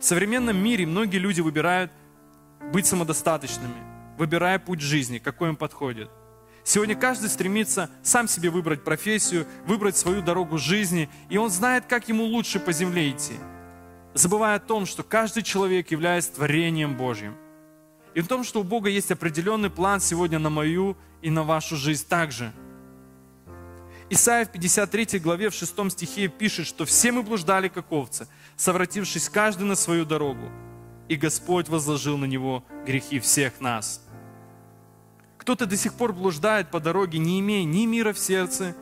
В 0.00 0.04
современном 0.04 0.56
мире 0.56 0.86
многие 0.86 1.18
люди 1.18 1.40
выбирают 1.40 1.90
быть 2.72 2.86
самодостаточными, 2.86 4.16
выбирая 4.18 4.58
путь 4.58 4.80
жизни, 4.80 5.18
какой 5.18 5.50
им 5.50 5.56
подходит. 5.56 6.10
Сегодня 6.64 6.96
каждый 6.96 7.28
стремится 7.28 7.90
сам 8.02 8.26
себе 8.26 8.50
выбрать 8.50 8.84
профессию, 8.84 9.46
выбрать 9.66 9.96
свою 9.96 10.22
дорогу 10.22 10.58
жизни, 10.58 11.10
и 11.28 11.36
он 11.36 11.50
знает, 11.50 11.84
как 11.86 12.08
ему 12.08 12.24
лучше 12.24 12.58
по 12.58 12.72
земле 12.72 13.10
идти, 13.10 13.34
забывая 14.14 14.56
о 14.56 14.60
том, 14.60 14.86
что 14.86 15.02
каждый 15.02 15.42
человек 15.42 15.90
является 15.90 16.32
творением 16.32 16.96
Божьим. 16.96 17.36
И 18.14 18.20
в 18.20 18.28
том, 18.28 18.44
что 18.44 18.60
у 18.60 18.64
Бога 18.64 18.88
есть 18.88 19.10
определенный 19.10 19.70
план 19.70 20.00
сегодня 20.00 20.38
на 20.38 20.48
мою 20.48 20.96
и 21.20 21.30
на 21.30 21.42
вашу 21.42 21.76
жизнь 21.76 22.06
также– 22.08 22.52
Исайя 24.10 24.44
в 24.44 24.50
53 24.50 25.18
главе 25.18 25.48
в 25.48 25.54
6 25.54 25.90
стихе 25.90 26.28
пишет, 26.28 26.66
что 26.66 26.84
все 26.84 27.10
мы 27.10 27.22
блуждали, 27.22 27.68
как 27.68 27.90
овцы, 27.90 28.28
совратившись 28.56 29.28
каждый 29.28 29.64
на 29.64 29.74
свою 29.74 30.04
дорогу, 30.04 30.50
и 31.08 31.16
Господь 31.16 31.68
возложил 31.68 32.18
на 32.18 32.26
него 32.26 32.64
грехи 32.86 33.18
всех 33.18 33.60
нас. 33.60 34.03
Кто-то 35.44 35.66
до 35.66 35.76
сих 35.76 35.92
пор 35.92 36.14
блуждает 36.14 36.70
по 36.70 36.80
дороге, 36.80 37.18
не 37.18 37.38
имея 37.40 37.64
ни 37.64 37.84
мира 37.84 38.14
в 38.14 38.18
сердце, 38.18 38.74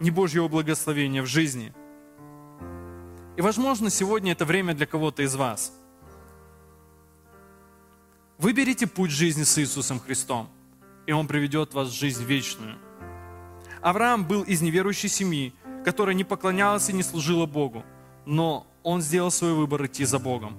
ни 0.00 0.10
Божьего 0.10 0.48
благословения 0.48 1.22
в 1.22 1.26
жизни. 1.26 1.72
И, 3.36 3.40
возможно, 3.40 3.88
сегодня 3.88 4.32
это 4.32 4.44
время 4.44 4.74
для 4.74 4.86
кого-то 4.86 5.22
из 5.22 5.36
вас. 5.36 5.72
Выберите 8.36 8.88
путь 8.88 9.12
жизни 9.12 9.44
с 9.44 9.58
Иисусом 9.58 10.00
Христом, 10.00 10.48
и 11.06 11.12
Он 11.12 11.28
приведет 11.28 11.72
вас 11.72 11.90
в 11.90 11.94
жизнь 11.94 12.24
вечную. 12.24 12.78
Авраам 13.80 14.26
был 14.26 14.42
из 14.42 14.62
неверующей 14.62 15.08
семьи, 15.08 15.54
которая 15.84 16.16
не 16.16 16.24
поклонялась 16.24 16.90
и 16.90 16.94
не 16.94 17.04
служила 17.04 17.46
Богу, 17.46 17.84
но 18.24 18.66
он 18.82 19.02
сделал 19.02 19.30
свой 19.30 19.54
выбор 19.54 19.86
идти 19.86 20.04
за 20.04 20.18
Богом. 20.18 20.58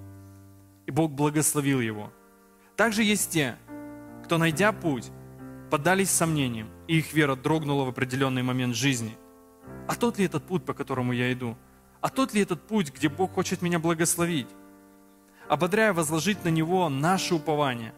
И 0.86 0.92
Бог 0.92 1.12
благословил 1.12 1.82
его. 1.82 2.14
Также 2.78 3.04
есть 3.04 3.32
те, 3.32 3.58
кто, 4.24 4.38
найдя 4.38 4.72
путь, 4.72 5.12
поддались 5.70 6.10
сомнениям, 6.10 6.70
и 6.88 6.98
их 6.98 7.14
вера 7.14 7.36
дрогнула 7.36 7.84
в 7.86 7.90
определенный 7.90 8.44
момент 8.44 8.76
жизни. 8.76 9.18
А 9.88 9.96
тот 9.96 10.18
ли 10.18 10.26
этот 10.26 10.44
путь, 10.46 10.66
по 10.66 10.74
которому 10.74 11.14
я 11.14 11.32
иду? 11.32 11.58
А 12.02 12.10
тот 12.10 12.34
ли 12.34 12.42
этот 12.42 12.68
путь, 12.68 12.94
где 12.94 13.10
Бог 13.10 13.34
хочет 13.34 13.62
меня 13.62 13.80
благословить? 13.80 14.48
Ободряя 15.50 15.94
возложить 15.94 16.44
на 16.44 16.50
Него 16.50 16.90
наше 16.90 17.36
упование, 17.36 17.94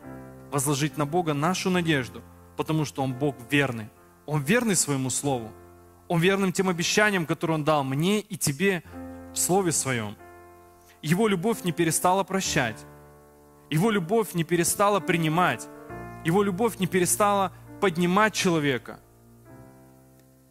возложить 0.51 0.97
на 0.97 1.05
Бога 1.05 1.33
нашу 1.33 1.69
надежду, 1.69 2.21
потому 2.57 2.85
что 2.85 3.03
Он 3.03 3.13
Бог 3.13 3.35
верный. 3.49 3.89
Он 4.25 4.41
верный 4.41 4.75
своему 4.75 5.09
Слову. 5.09 5.51
Он 6.07 6.19
верным 6.19 6.51
тем 6.51 6.69
обещаниям, 6.69 7.25
которые 7.25 7.55
Он 7.55 7.63
дал 7.63 7.83
мне 7.83 8.19
и 8.19 8.37
тебе 8.37 8.83
в 9.33 9.37
Слове 9.37 9.71
Своем. 9.71 10.15
Его 11.01 11.27
любовь 11.27 11.63
не 11.63 11.71
перестала 11.71 12.23
прощать. 12.23 12.77
Его 13.69 13.91
любовь 13.91 14.33
не 14.33 14.43
перестала 14.43 14.99
принимать. 14.99 15.67
Его 16.25 16.43
любовь 16.43 16.79
не 16.79 16.87
перестала 16.87 17.51
поднимать 17.79 18.33
человека. 18.33 18.99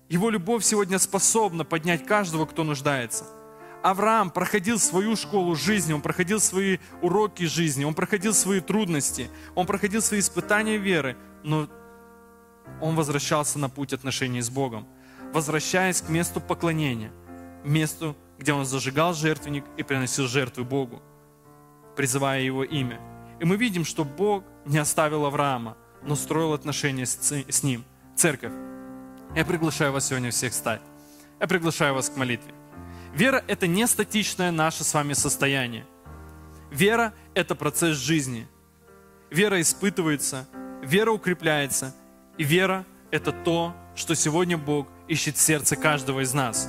Его 0.09 0.31
любовь 0.31 0.65
сегодня 0.65 0.99
способна 0.99 1.65
поднять 1.65 2.07
каждого, 2.07 2.47
кто 2.47 2.65
нуждается. 2.65 3.25
Авраам 3.83 4.31
проходил 4.31 4.79
свою 4.79 5.17
школу 5.17 5.55
жизни, 5.55 5.93
он 5.93 6.01
проходил 6.01 6.41
свои 6.41 6.79
уроки 7.01 7.45
жизни, 7.45 7.85
он 7.85 7.95
проходил 7.95 8.35
свои 8.35 8.61
трудности, 8.61 9.31
он 9.55 9.67
проходил 9.67 10.03
свои 10.03 10.21
испытания 10.21 10.79
веры, 10.79 11.17
но 11.45 11.69
он 12.81 12.97
возвращался 12.97 13.59
на 13.59 13.69
путь 13.69 13.93
отношений 13.93 14.41
с 14.41 14.51
Богом, 14.51 14.89
возвращаясь 15.33 16.01
к 16.01 16.09
месту 16.09 16.41
поклонения, 16.41 17.13
месту, 17.65 18.17
где 18.39 18.53
он 18.53 18.65
зажигал 18.65 19.15
жертвенник 19.15 19.65
и 19.77 19.83
приносил 19.83 20.27
жертвы 20.27 20.65
Богу, 20.65 21.03
призывая 21.97 22.41
его 22.41 22.65
имя. 22.65 23.01
И 23.41 23.45
мы 23.45 23.57
видим, 23.57 23.85
что 23.85 24.05
Бог 24.05 24.45
не 24.65 24.79
оставил 24.79 25.25
Авраама, 25.25 25.77
но 26.03 26.17
строил 26.17 26.53
отношения 26.53 27.07
с, 27.07 27.33
с 27.33 27.63
ним. 27.63 27.85
Церковь, 28.17 28.53
я 29.35 29.45
приглашаю 29.45 29.93
вас 29.93 30.07
сегодня 30.07 30.31
всех 30.31 30.53
стать. 30.53 30.81
Я 31.41 31.47
приглашаю 31.47 31.95
вас 31.95 32.09
к 32.11 32.17
молитве. 32.17 32.53
Вера– 33.15 33.43
это 33.49 33.67
не 33.67 33.87
статичное 33.87 34.51
наше 34.51 34.85
с 34.85 34.95
вами 34.95 35.13
состояние. 35.13 35.87
Вера– 36.71 37.15
это 37.35 37.55
процесс 37.55 37.97
жизни. 37.97 38.47
Вера 39.31 39.61
испытывается, 39.61 40.47
вера 40.83 41.11
укрепляется, 41.11 41.95
и 42.37 42.45
вера– 42.45 42.85
это 43.11 43.33
то, 43.33 43.75
что 43.95 44.15
сегодня 44.15 44.57
Бог 44.57 44.89
ищет 45.07 45.37
в 45.37 45.41
сердце 45.41 45.77
каждого 45.77 46.21
из 46.21 46.33
нас. 46.35 46.69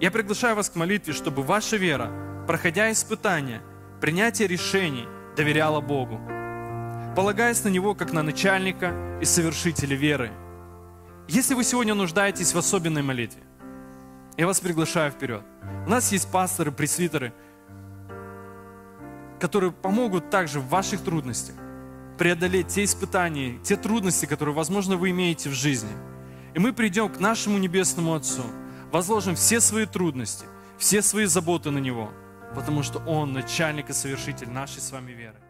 Я 0.00 0.10
приглашаю 0.10 0.56
вас 0.56 0.68
к 0.68 0.74
молитве, 0.74 1.12
чтобы 1.12 1.42
ваша 1.42 1.76
вера, 1.76 2.10
проходя 2.46 2.90
испытания, 2.92 3.62
принятие 4.00 4.48
решений, 4.48 5.06
доверяла 5.36 5.80
Богу, 5.80 6.20
полагаясь 7.14 7.62
на 7.64 7.68
Него 7.68 7.94
как 7.94 8.12
на 8.12 8.22
начальника 8.22 9.18
и 9.20 9.24
совершителя 9.24 9.96
веры. 9.96 10.32
Если 11.28 11.54
вы 11.54 11.64
сегодня 11.64 11.94
нуждаетесь 11.94 12.52
в 12.52 12.58
особенной 12.58 13.02
молитве, 13.02 13.42
я 14.36 14.46
вас 14.46 14.60
приглашаю 14.60 15.12
вперед. 15.12 15.42
У 15.86 15.90
нас 15.90 16.10
есть 16.12 16.30
пасторы, 16.30 16.72
пресвитеры, 16.72 17.32
которые 19.38 19.70
помогут 19.72 20.30
также 20.30 20.58
в 20.58 20.68
ваших 20.68 21.02
трудностях 21.02 21.54
преодолеть 22.18 22.68
те 22.68 22.84
испытания, 22.84 23.58
те 23.62 23.76
трудности, 23.76 24.26
которые, 24.26 24.54
возможно, 24.54 24.96
вы 24.96 25.10
имеете 25.10 25.50
в 25.50 25.52
жизни. 25.52 25.90
И 26.54 26.58
мы 26.58 26.72
придем 26.72 27.08
к 27.08 27.20
нашему 27.20 27.58
Небесному 27.58 28.14
Отцу, 28.14 28.42
возложим 28.92 29.34
все 29.34 29.60
свои 29.60 29.86
трудности, 29.86 30.46
все 30.78 31.02
свои 31.02 31.26
заботы 31.26 31.70
на 31.70 31.78
Него, 31.78 32.12
потому 32.54 32.82
что 32.82 32.98
Он 33.00 33.32
начальник 33.32 33.90
и 33.90 33.92
совершитель 33.92 34.50
нашей 34.50 34.80
с 34.80 34.92
вами 34.92 35.12
веры. 35.12 35.43